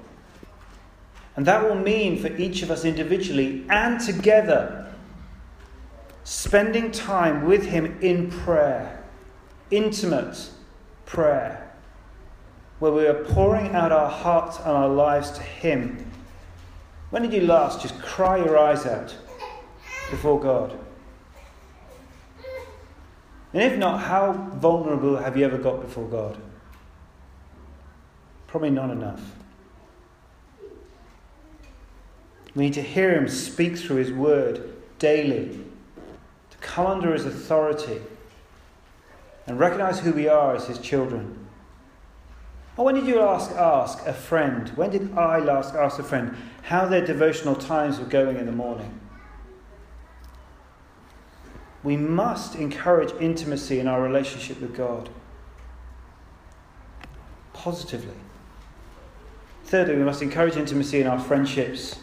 And 1.35 1.44
that 1.46 1.68
will 1.68 1.74
mean 1.74 2.22
for 2.22 2.29
each 2.37 2.62
of 2.62 2.70
us 2.70 2.85
individually 2.85 3.66
and 3.68 4.00
together 4.00 4.94
spending 6.22 6.92
time 6.92 7.46
with 7.46 7.64
Him 7.64 7.98
in 8.00 8.31
prayer, 8.31 9.03
intimate 9.72 10.50
prayer, 11.05 11.60
where 12.81 12.93
we 12.93 13.07
are 13.07 13.23
pouring 13.25 13.75
out 13.75 13.93
our 13.93 14.11
hearts 14.11 14.59
and 14.59 14.69
our 14.69 14.88
lives 14.88 15.31
to 15.33 15.43
Him. 15.43 16.11
When 17.11 17.23
did 17.23 17.33
you 17.33 17.43
last 17.43 17.83
just 17.83 18.01
cry 18.01 18.38
your 18.38 18.59
eyes 18.59 18.87
out 18.87 19.14
before 20.11 20.40
God? 20.40 20.77
And 23.53 23.62
if 23.62 23.79
not, 23.79 24.01
how 24.01 24.33
vulnerable 24.55 25.16
have 25.16 25.37
you 25.37 25.45
ever 25.45 25.59
got 25.59 25.81
before 25.83 26.09
God? 26.09 26.38
Probably 28.47 28.71
not 28.71 28.90
enough. 28.90 29.21
We 32.55 32.64
need 32.64 32.75
to 32.75 32.83
hear 32.83 33.14
Him 33.14 33.29
speak 33.29 33.77
through 33.77 33.97
His 33.97 34.12
word 34.12 34.75
daily, 34.99 35.61
to 36.51 36.59
come 36.59 36.87
under 36.87 37.12
His 37.12 37.27
authority, 37.27 38.01
and 39.47 39.59
recognize 39.59 40.01
who 40.01 40.12
we 40.12 40.29
are 40.29 40.57
as 40.57 40.66
His 40.66 40.79
children. 40.79 41.39
Or 42.81 42.85
when 42.87 42.95
did 42.95 43.07
you 43.07 43.21
last 43.21 43.53
ask 43.53 44.07
a 44.07 44.14
friend? 44.14 44.71
When 44.71 44.88
did 44.88 45.12
I 45.12 45.38
last 45.38 45.75
ask 45.75 45.99
a 45.99 46.03
friend 46.03 46.35
how 46.62 46.87
their 46.87 47.05
devotional 47.05 47.55
times 47.55 47.99
were 47.99 48.07
going 48.07 48.38
in 48.38 48.47
the 48.47 48.53
morning? 48.53 48.99
We 51.83 51.99
must 51.99 52.55
encourage 52.55 53.12
intimacy 53.21 53.81
in 53.81 53.87
our 53.87 54.01
relationship 54.01 54.62
with 54.62 54.75
God 54.75 55.11
positively. 57.53 58.14
Thirdly, 59.64 59.97
we 59.97 60.03
must 60.03 60.23
encourage 60.23 60.57
intimacy 60.57 61.03
in 61.03 61.07
our 61.07 61.19
friendships. 61.19 61.99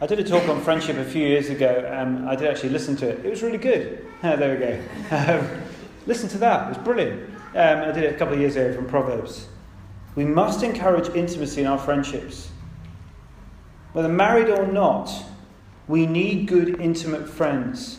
I 0.00 0.08
did 0.08 0.18
a 0.18 0.24
talk 0.24 0.48
on 0.48 0.60
friendship 0.62 0.96
a 0.96 1.04
few 1.04 1.24
years 1.24 1.48
ago, 1.48 1.88
and 1.92 2.28
I 2.28 2.34
did 2.34 2.48
actually 2.48 2.70
listen 2.70 2.96
to 2.96 3.10
it. 3.10 3.24
It 3.24 3.30
was 3.30 3.40
really 3.40 3.56
good. 3.56 4.04
Oh, 4.24 4.36
there 4.36 4.52
we 4.52 4.66
go. 4.66 4.82
Um, 5.16 5.62
listen 6.06 6.28
to 6.30 6.38
that, 6.38 6.66
it 6.66 6.68
was 6.70 6.84
brilliant. 6.84 7.30
Um, 7.54 7.88
I 7.88 7.92
did 7.92 8.02
it 8.02 8.16
a 8.16 8.18
couple 8.18 8.34
of 8.34 8.40
years 8.40 8.56
ago 8.56 8.74
from 8.74 8.88
Proverbs. 8.88 9.46
We 10.16 10.24
must 10.24 10.62
encourage 10.62 11.14
intimacy 11.14 11.60
in 11.60 11.66
our 11.66 11.78
friendships. 11.78 12.50
Whether 13.92 14.08
married 14.08 14.48
or 14.48 14.66
not, 14.66 15.12
we 15.86 16.06
need 16.06 16.48
good, 16.48 16.80
intimate 16.80 17.28
friends. 17.28 17.98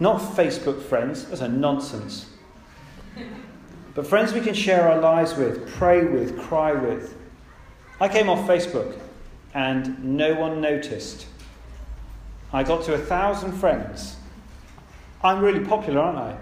Not 0.00 0.20
Facebook 0.20 0.82
friends, 0.82 1.26
that's 1.26 1.42
a 1.42 1.48
nonsense. 1.48 2.26
But 3.94 4.06
friends 4.06 4.32
we 4.32 4.40
can 4.40 4.54
share 4.54 4.90
our 4.90 4.98
lives 4.98 5.36
with, 5.36 5.68
pray 5.74 6.04
with, 6.04 6.38
cry 6.38 6.72
with. 6.72 7.14
I 8.00 8.08
came 8.08 8.28
off 8.28 8.48
Facebook 8.48 8.98
and 9.54 10.02
no 10.02 10.34
one 10.34 10.60
noticed. 10.60 11.26
I 12.52 12.62
got 12.62 12.84
to 12.84 12.94
a 12.94 12.98
thousand 12.98 13.52
friends. 13.52 14.16
I'm 15.22 15.40
really 15.40 15.64
popular, 15.64 16.00
aren't 16.00 16.18
I? 16.18 16.36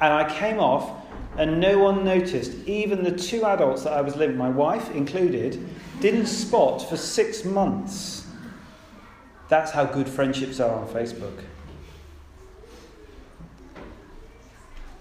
And 0.00 0.12
I 0.12 0.32
came 0.32 0.58
off 0.60 1.02
and 1.36 1.60
no 1.60 1.78
one 1.78 2.04
noticed. 2.04 2.52
Even 2.66 3.02
the 3.02 3.16
two 3.16 3.44
adults 3.44 3.84
that 3.84 3.92
I 3.92 4.00
was 4.00 4.16
living, 4.16 4.36
my 4.36 4.50
wife 4.50 4.90
included, 4.94 5.66
didn't 6.00 6.26
spot 6.26 6.88
for 6.88 6.96
six 6.96 7.44
months. 7.44 8.26
That's 9.48 9.70
how 9.70 9.84
good 9.84 10.08
friendships 10.08 10.60
are 10.60 10.74
on 10.74 10.88
Facebook. 10.88 11.42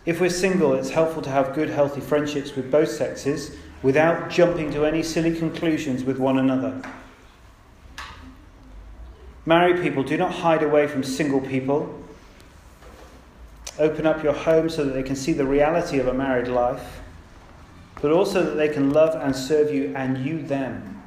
If 0.06 0.20
we're 0.20 0.30
single, 0.30 0.74
it's 0.74 0.89
helpful 0.89 1.22
to 1.22 1.30
have 1.30 1.54
good, 1.54 1.70
healthy 1.70 2.02
friendships 2.02 2.56
with 2.56 2.72
both 2.72 2.89
sexes 2.89 3.56
without 3.84 4.30
jumping 4.30 4.72
to 4.72 4.86
any 4.86 5.04
silly 5.04 5.36
conclusions 5.36 6.04
with 6.04 6.17
one 6.17 6.38
another. 6.38 6.82
Married 9.46 9.82
people, 9.82 10.04
do 10.04 10.17
not 10.17 10.32
hide 10.32 10.63
away 10.63 10.88
from 10.88 11.04
single 11.04 11.41
people. 11.41 12.00
Open 13.82 14.06
up 14.06 14.24
your 14.24 14.34
home 14.34 14.70
so 14.70 14.86
that 14.86 14.91
they 14.91 15.02
can 15.02 15.15
see 15.15 15.34
the 15.34 15.44
reality 15.44 15.98
of 15.98 16.06
a 16.06 16.13
married 16.13 16.48
life, 16.48 17.02
but 18.00 18.12
also 18.12 18.44
that 18.44 18.54
they 18.54 18.70
can 18.70 18.91
love 18.91 19.20
and 19.20 19.36
serve 19.36 19.74
you 19.74 19.91
and 19.96 20.24
you 20.24 20.39
them. 20.44 21.02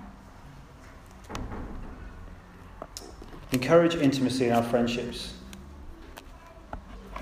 Encourage 3.53 3.95
intimacy 3.95 4.47
in 4.47 4.53
our 4.53 4.65
friendships. 4.65 5.35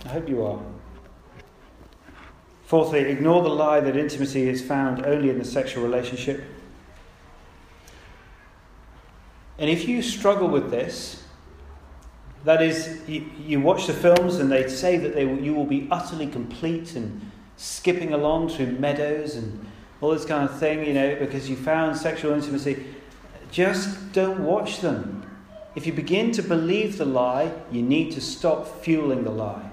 I 0.07 0.09
hope 0.09 0.27
you 0.27 0.43
are. 0.43 0.59
Fourthly, 2.65 3.01
ignore 3.01 3.43
the 3.43 3.51
lie 3.51 3.81
that 3.81 3.95
intimacy 3.95 4.49
is 4.49 4.65
found 4.65 5.05
only 5.05 5.29
in 5.29 5.39
the 5.39 5.45
sexual 5.45 5.85
relationship. 5.85 6.43
And 9.59 9.69
if 9.69 9.87
you 9.87 10.01
struggle 10.01 10.49
with 10.49 10.71
this, 10.71 11.22
that 12.45 12.63
is, 12.63 13.01
you, 13.07 13.25
you 13.39 13.61
watch 13.61 13.87
the 13.87 13.93
films 13.93 14.37
and 14.37 14.51
they 14.51 14.69
say 14.69 14.97
that 14.97 15.15
they, 15.15 15.23
you 15.23 15.55
will 15.55 15.67
be 15.67 15.87
utterly 15.91 16.27
complete 16.27 16.97
and 16.97 17.31
skipping 17.57 18.13
along 18.13 18.49
through 18.49 18.67
meadows 18.67 19.37
and 19.37 19.65
all 20.01 20.11
this 20.11 20.25
kind 20.25 20.49
of 20.49 20.59
thing, 20.59 20.85
you 20.85 20.93
know, 20.93 21.15
because 21.17 21.49
you 21.49 21.55
found 21.55 21.97
sexual 21.97 22.33
intimacy. 22.33 22.85
Just 23.53 24.13
don't 24.13 24.41
watch 24.41 24.81
them. 24.81 25.23
If 25.75 25.87
you 25.87 25.93
begin 25.93 26.33
to 26.33 26.43
believe 26.43 26.99
the 26.99 27.05
lie, 27.05 27.53
you 27.71 27.83
need 27.83 28.13
to 28.13 28.21
stop 28.21 28.67
fueling 28.83 29.25
the 29.25 29.31
lie. 29.31 29.71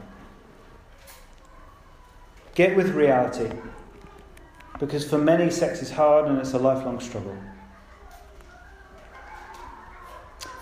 Get 2.55 2.75
with 2.75 2.89
reality. 2.89 3.49
Because 4.79 5.09
for 5.09 5.17
many, 5.17 5.49
sex 5.49 5.81
is 5.81 5.91
hard 5.91 6.27
and 6.27 6.37
it's 6.37 6.53
a 6.53 6.59
lifelong 6.59 6.99
struggle. 6.99 7.37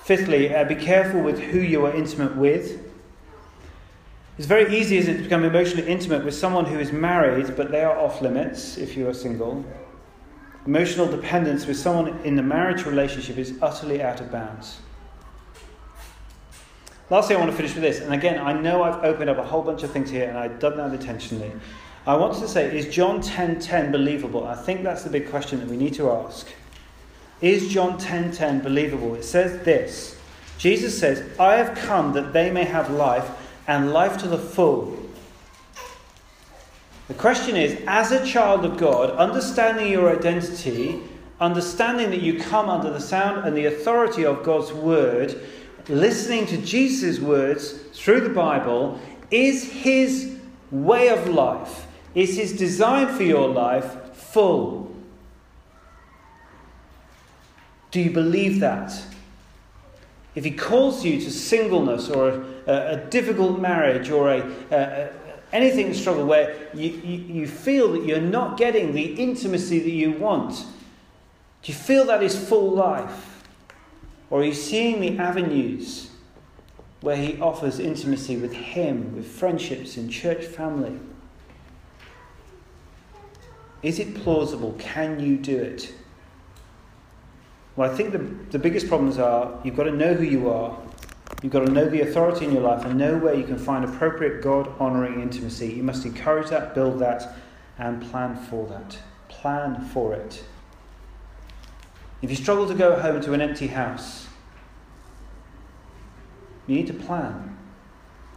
Fifthly, 0.08 0.56
uh, 0.56 0.64
be 0.64 0.76
careful 0.76 1.20
with 1.20 1.38
who 1.38 1.60
you 1.60 1.86
are 1.86 1.94
intimate 1.94 2.38
with. 2.38 2.82
It's 4.38 4.48
very 4.48 4.74
easy, 4.74 4.96
isn't 5.00 5.16
it, 5.16 5.18
to 5.18 5.24
become 5.24 5.44
emotionally 5.44 5.86
intimate 5.86 6.24
with 6.24 6.34
someone 6.34 6.64
who 6.64 6.80
is 6.80 6.94
married, 6.94 7.58
but 7.58 7.72
they 7.72 7.84
are 7.84 8.00
off 8.00 8.22
limits 8.22 8.78
if 8.78 8.96
you 8.96 9.10
are 9.10 9.14
single. 9.14 9.66
Emotional 10.66 11.12
dependence 11.12 11.66
with 11.66 11.76
someone 11.76 12.20
in 12.24 12.38
the 12.38 12.42
marriage 12.42 12.86
relationship 12.86 13.38
is 13.38 13.60
utterly 13.62 14.02
out 14.02 14.22
of 14.22 14.32
bounds. 14.32 14.80
Lastly, 17.10 17.36
I 17.36 17.40
want 17.40 17.52
to 17.52 17.58
finish 17.58 17.74
with 17.74 17.84
this. 17.84 18.00
And 18.00 18.14
again, 18.14 18.40
I 18.40 18.54
know 18.54 18.84
I've 18.84 19.04
opened 19.04 19.30
up 19.30 19.40
a 19.40 19.44
whole 19.44 19.62
bunch 19.62 19.84
of 19.84 19.92
things 19.92 20.10
here 20.10 20.30
and 20.30 20.38
I've 20.38 20.58
done 20.58 20.78
that 20.78 20.94
intentionally. 20.94 21.52
I 22.06 22.16
wanted 22.16 22.40
to 22.40 22.48
say, 22.48 22.78
is 22.78 22.88
John 22.96 23.22
10.10 23.22 23.92
believable? 23.92 24.48
I 24.48 24.56
think 24.56 24.84
that's 24.84 25.04
the 25.04 25.10
big 25.10 25.30
question 25.30 25.60
that 25.60 25.68
we 25.68 25.76
need 25.76 25.96
to 25.96 26.10
ask. 26.12 26.48
Is 27.42 27.70
John 27.70 28.00
10.10 28.00 28.36
10 28.36 28.62
believable? 28.62 29.16
It 29.16 29.24
says 29.24 29.64
this, 29.64 30.18
Jesus 30.58 30.98
says, 30.98 31.24
I 31.40 31.56
have 31.56 31.78
come 31.78 32.14
that 32.14 32.34
they 32.34 32.50
may 32.50 32.64
have 32.64 32.90
life 32.90 33.30
and 33.68 33.94
life 33.94 34.18
to 34.20 34.28
the 34.28 34.38
full. 34.38 34.98
The 37.08 37.14
question 37.14 37.56
is, 37.56 37.82
as 37.88 38.12
a 38.12 38.26
child 38.26 38.66
of 38.66 38.78
God, 38.78 39.12
understanding 39.12 39.92
your 39.92 40.18
identity, 40.18 41.02
understanding 41.40 42.10
that 42.10 42.22
you 42.22 42.40
come 42.40 42.70
under 42.70 42.92
the 42.92 43.00
sound 43.00 43.48
and 43.48 43.56
the 43.56 43.66
authority 43.66 44.26
of 44.26 44.44
God's 44.44 44.74
word, 44.74 45.40
listening 45.88 46.48
to 46.48 46.58
Jesus' 46.58 47.20
words 47.20 47.74
through 47.94 48.22
the 48.22 48.30
Bible, 48.30 49.00
is 49.32 49.72
his 49.72 50.38
way 50.72 51.10
of 51.10 51.30
life, 51.30 51.88
is 52.16 52.36
his 52.36 52.58
design 52.58 53.08
for 53.08 53.24
your 53.24 53.48
life 53.48 54.14
full? 54.14 54.94
Do 57.92 58.02
you 58.02 58.12
believe 58.12 58.60
that? 58.60 59.02
If 60.36 60.44
he 60.44 60.52
calls 60.52 61.04
you 61.04 61.20
to 61.22 61.32
singleness 61.32 62.10
or 62.10 62.30
a, 62.68 62.72
a, 62.72 62.98
difficult 63.10 63.60
marriage 63.60 64.12
or 64.12 64.32
a, 64.32 64.52
a 64.72 65.10
anything 65.52 65.88
in 65.88 65.94
struggle 65.94 66.26
where 66.26 66.70
you, 66.74 66.90
you, 66.90 67.18
you 67.42 67.48
feel 67.48 67.94
that 67.94 68.06
you're 68.06 68.22
not 68.22 68.58
getting 68.58 68.94
the 68.94 69.14
intimacy 69.16 69.80
that 69.80 69.90
you 69.90 70.12
want, 70.12 70.66
do 71.64 71.72
you 71.72 71.74
feel 71.74 72.06
that 72.06 72.22
is 72.22 72.38
full 72.38 72.72
life? 72.72 73.44
Or 74.30 74.42
are 74.42 74.44
you 74.44 74.54
seeing 74.54 75.00
the 75.00 75.18
avenues 75.18 76.12
where 77.02 77.16
he 77.16 77.40
offers 77.40 77.80
intimacy 77.80 78.38
with 78.38 78.54
him, 78.54 79.16
with 79.16 79.26
friendships 79.26 79.98
in 79.98 80.10
church 80.10 80.46
family? 80.46 81.00
Is 83.82 84.00
it 84.00 84.16
plausible? 84.16 84.76
Can 84.80 85.20
you 85.20 85.38
do 85.38 85.58
it? 85.58 85.94
Well, 87.78 87.90
I 87.90 87.96
think 87.96 88.12
the, 88.12 88.18
the 88.50 88.58
biggest 88.58 88.88
problems 88.88 89.20
are 89.20 89.62
you've 89.64 89.78
got 89.78 89.84
to 89.84 89.92
know 89.92 90.16
who 90.16 90.24
you 90.24 90.50
are, 90.50 90.76
you've 91.44 91.54
got 91.54 91.64
to 91.64 91.72
know 91.72 91.88
the 91.88 92.02
authority 92.02 92.44
in 92.44 92.52
your 92.52 92.64
life, 92.64 92.84
and 92.84 92.98
know 92.98 93.18
where 93.18 93.36
you 93.36 93.44
can 93.44 93.58
find 93.58 93.86
appropriate 93.86 94.42
God 94.42 94.68
honouring 94.80 95.22
intimacy. 95.22 95.74
You 95.74 95.84
must 95.84 96.04
encourage 96.04 96.50
that, 96.50 96.74
build 96.74 96.98
that, 97.00 97.36
and 97.78 98.02
plan 98.10 98.36
for 98.36 98.66
that. 98.68 98.98
Plan 99.30 99.86
for 99.86 100.16
it. 100.16 100.44
If 102.24 102.32
you 102.32 102.36
struggle 102.36 102.68
to 102.68 102.74
go 102.74 103.00
home 103.00 103.22
to 103.22 103.34
an 103.34 103.42
empty 103.42 103.68
house, 103.68 104.26
you 106.66 106.76
need 106.76 106.88
to 106.88 106.94
plan. 106.94 107.56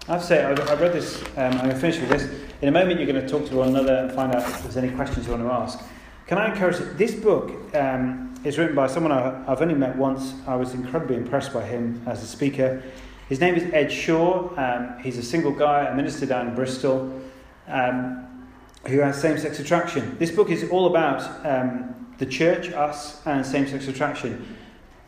I 0.06 0.12
have 0.12 0.20
to 0.20 0.26
say, 0.26 0.44
I've, 0.44 0.60
I've 0.68 0.80
read 0.82 0.92
this, 0.92 1.22
um, 1.38 1.52
I'm 1.52 1.56
going 1.56 1.70
to 1.70 1.76
finish 1.76 1.98
with 1.98 2.10
this. 2.10 2.28
In 2.60 2.68
a 2.68 2.72
moment, 2.72 3.00
you're 3.00 3.10
going 3.10 3.24
to 3.24 3.28
talk 3.28 3.48
to 3.48 3.56
one 3.56 3.68
another 3.68 3.94
and 3.94 4.12
find 4.12 4.34
out 4.34 4.42
if 4.42 4.62
there's 4.64 4.76
any 4.76 4.90
questions 4.90 5.26
you 5.26 5.32
want 5.32 5.44
to 5.44 5.50
ask. 5.50 5.82
Can 6.30 6.38
I 6.38 6.52
encourage? 6.52 6.76
This 6.96 7.12
book 7.12 7.50
um, 7.74 8.32
is 8.44 8.56
written 8.56 8.76
by 8.76 8.86
someone 8.86 9.10
I, 9.10 9.42
have 9.48 9.62
only 9.62 9.74
met 9.74 9.96
once. 9.96 10.32
I 10.46 10.54
was 10.54 10.74
incredibly 10.74 11.16
impressed 11.16 11.52
by 11.52 11.64
him 11.64 12.00
as 12.06 12.22
a 12.22 12.26
speaker. 12.28 12.84
His 13.28 13.40
name 13.40 13.56
is 13.56 13.64
Ed 13.74 13.90
Shaw. 13.90 14.48
Um, 14.56 15.02
he's 15.02 15.18
a 15.18 15.24
single 15.24 15.50
guy, 15.50 15.86
a 15.86 15.94
minister 15.96 16.26
down 16.26 16.46
in 16.46 16.54
Bristol, 16.54 17.20
um, 17.66 18.48
who 18.86 19.00
has 19.00 19.20
same 19.20 19.38
sex 19.38 19.58
attraction. 19.58 20.16
This 20.20 20.30
book 20.30 20.50
is 20.50 20.70
all 20.70 20.86
about 20.86 21.44
um, 21.44 22.14
the 22.18 22.26
church, 22.26 22.70
us, 22.74 23.26
and 23.26 23.44
same 23.44 23.66
sex 23.66 23.88
attraction. 23.88 24.56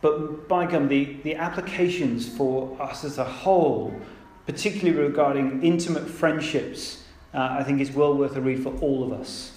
But 0.01 0.49
by 0.49 0.65
gum, 0.65 0.89
the, 0.89 1.15
the 1.23 1.35
applications 1.35 2.27
for 2.27 2.75
us 2.81 3.05
as 3.05 3.17
a 3.17 3.23
whole, 3.23 3.97
particularly 4.45 4.99
regarding 4.99 5.63
intimate 5.63 6.09
friendships 6.09 7.05
uh, 7.33 7.55
I 7.59 7.63
think 7.63 7.79
is 7.79 7.91
well 7.91 8.13
worth 8.13 8.35
a 8.35 8.41
read 8.41 8.61
for 8.61 8.77
all 8.79 9.05
of 9.05 9.13
us. 9.17 9.53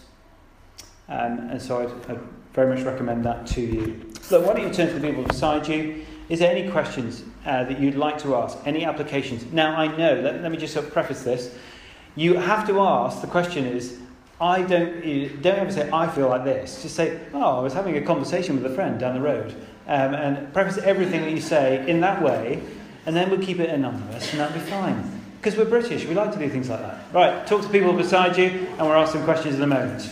Um, 1.09 1.51
and 1.51 1.63
so 1.63 1.83
I'd, 1.83 2.11
I'd, 2.11 2.21
very 2.53 2.75
much 2.75 2.85
recommend 2.87 3.23
that 3.27 3.47
to 3.49 3.61
you. 3.61 4.13
So 4.23 4.41
why 4.41 4.55
don't 4.55 4.67
you 4.67 4.73
turn 4.73 4.89
to 4.89 4.99
the 4.99 5.07
people 5.07 5.23
beside 5.23 5.69
you? 5.69 6.07
Is 6.31 6.39
there 6.39 6.51
any 6.51 6.71
questions 6.71 7.23
uh, 7.45 7.65
that 7.65 7.79
you'd 7.79 7.97
like 7.97 8.17
to 8.23 8.35
ask? 8.35 8.57
Any 8.65 8.85
applications? 8.85 9.45
Now, 9.53 9.77
I 9.77 9.95
know, 9.95 10.15
let, 10.21 10.41
let 10.41 10.51
me 10.51 10.57
just 10.57 10.73
sort 10.73 10.87
of 10.87 10.93
preface 10.93 11.23
this. 11.23 11.55
You 12.17 12.35
have 12.39 12.67
to 12.69 12.81
ask, 12.81 13.21
the 13.21 13.27
question 13.27 13.67
is, 13.67 13.99
I 14.41 14.63
don't, 14.63 15.03
don't 15.43 15.59
ever 15.59 15.71
say, 15.71 15.91
I 15.93 16.09
feel 16.09 16.29
like 16.29 16.45
this. 16.45 16.83
Just 16.83 16.97
say, 16.97 17.21
oh, 17.35 17.59
I 17.59 17.61
was 17.61 17.75
having 17.75 17.97
a 17.97 18.01
conversation 18.01 18.61
with 18.61 18.71
a 18.71 18.75
friend 18.75 18.99
down 18.99 19.15
the 19.15 19.21
road. 19.21 19.55
Um, 19.87 20.15
and 20.15 20.53
preface 20.53 20.79
everything 20.79 21.21
that 21.21 21.31
you 21.31 21.41
say 21.41 21.89
in 21.89 22.01
that 22.01 22.21
way, 22.21 22.61
and 23.07 23.15
then 23.15 23.31
we'll 23.31 23.41
keep 23.41 23.61
it 23.61 23.71
anonymous, 23.71 24.31
and 24.33 24.41
that'll 24.41 24.59
be 24.59 24.65
fine. 24.67 25.21
Because 25.37 25.57
we're 25.57 25.67
British, 25.67 26.07
we 26.07 26.15
like 26.15 26.33
to 26.33 26.39
do 26.39 26.49
things 26.49 26.69
like 26.69 26.81
that. 26.81 27.05
Right, 27.13 27.47
talk 27.47 27.63
to 27.63 27.69
people 27.69 27.93
beside 27.93 28.37
you, 28.37 28.47
and 28.49 28.81
we'll 28.81 28.95
ask 28.95 29.13
some 29.13 29.23
questions 29.23 29.55
in 29.55 29.63
a 29.63 29.67
moment. 29.67 30.11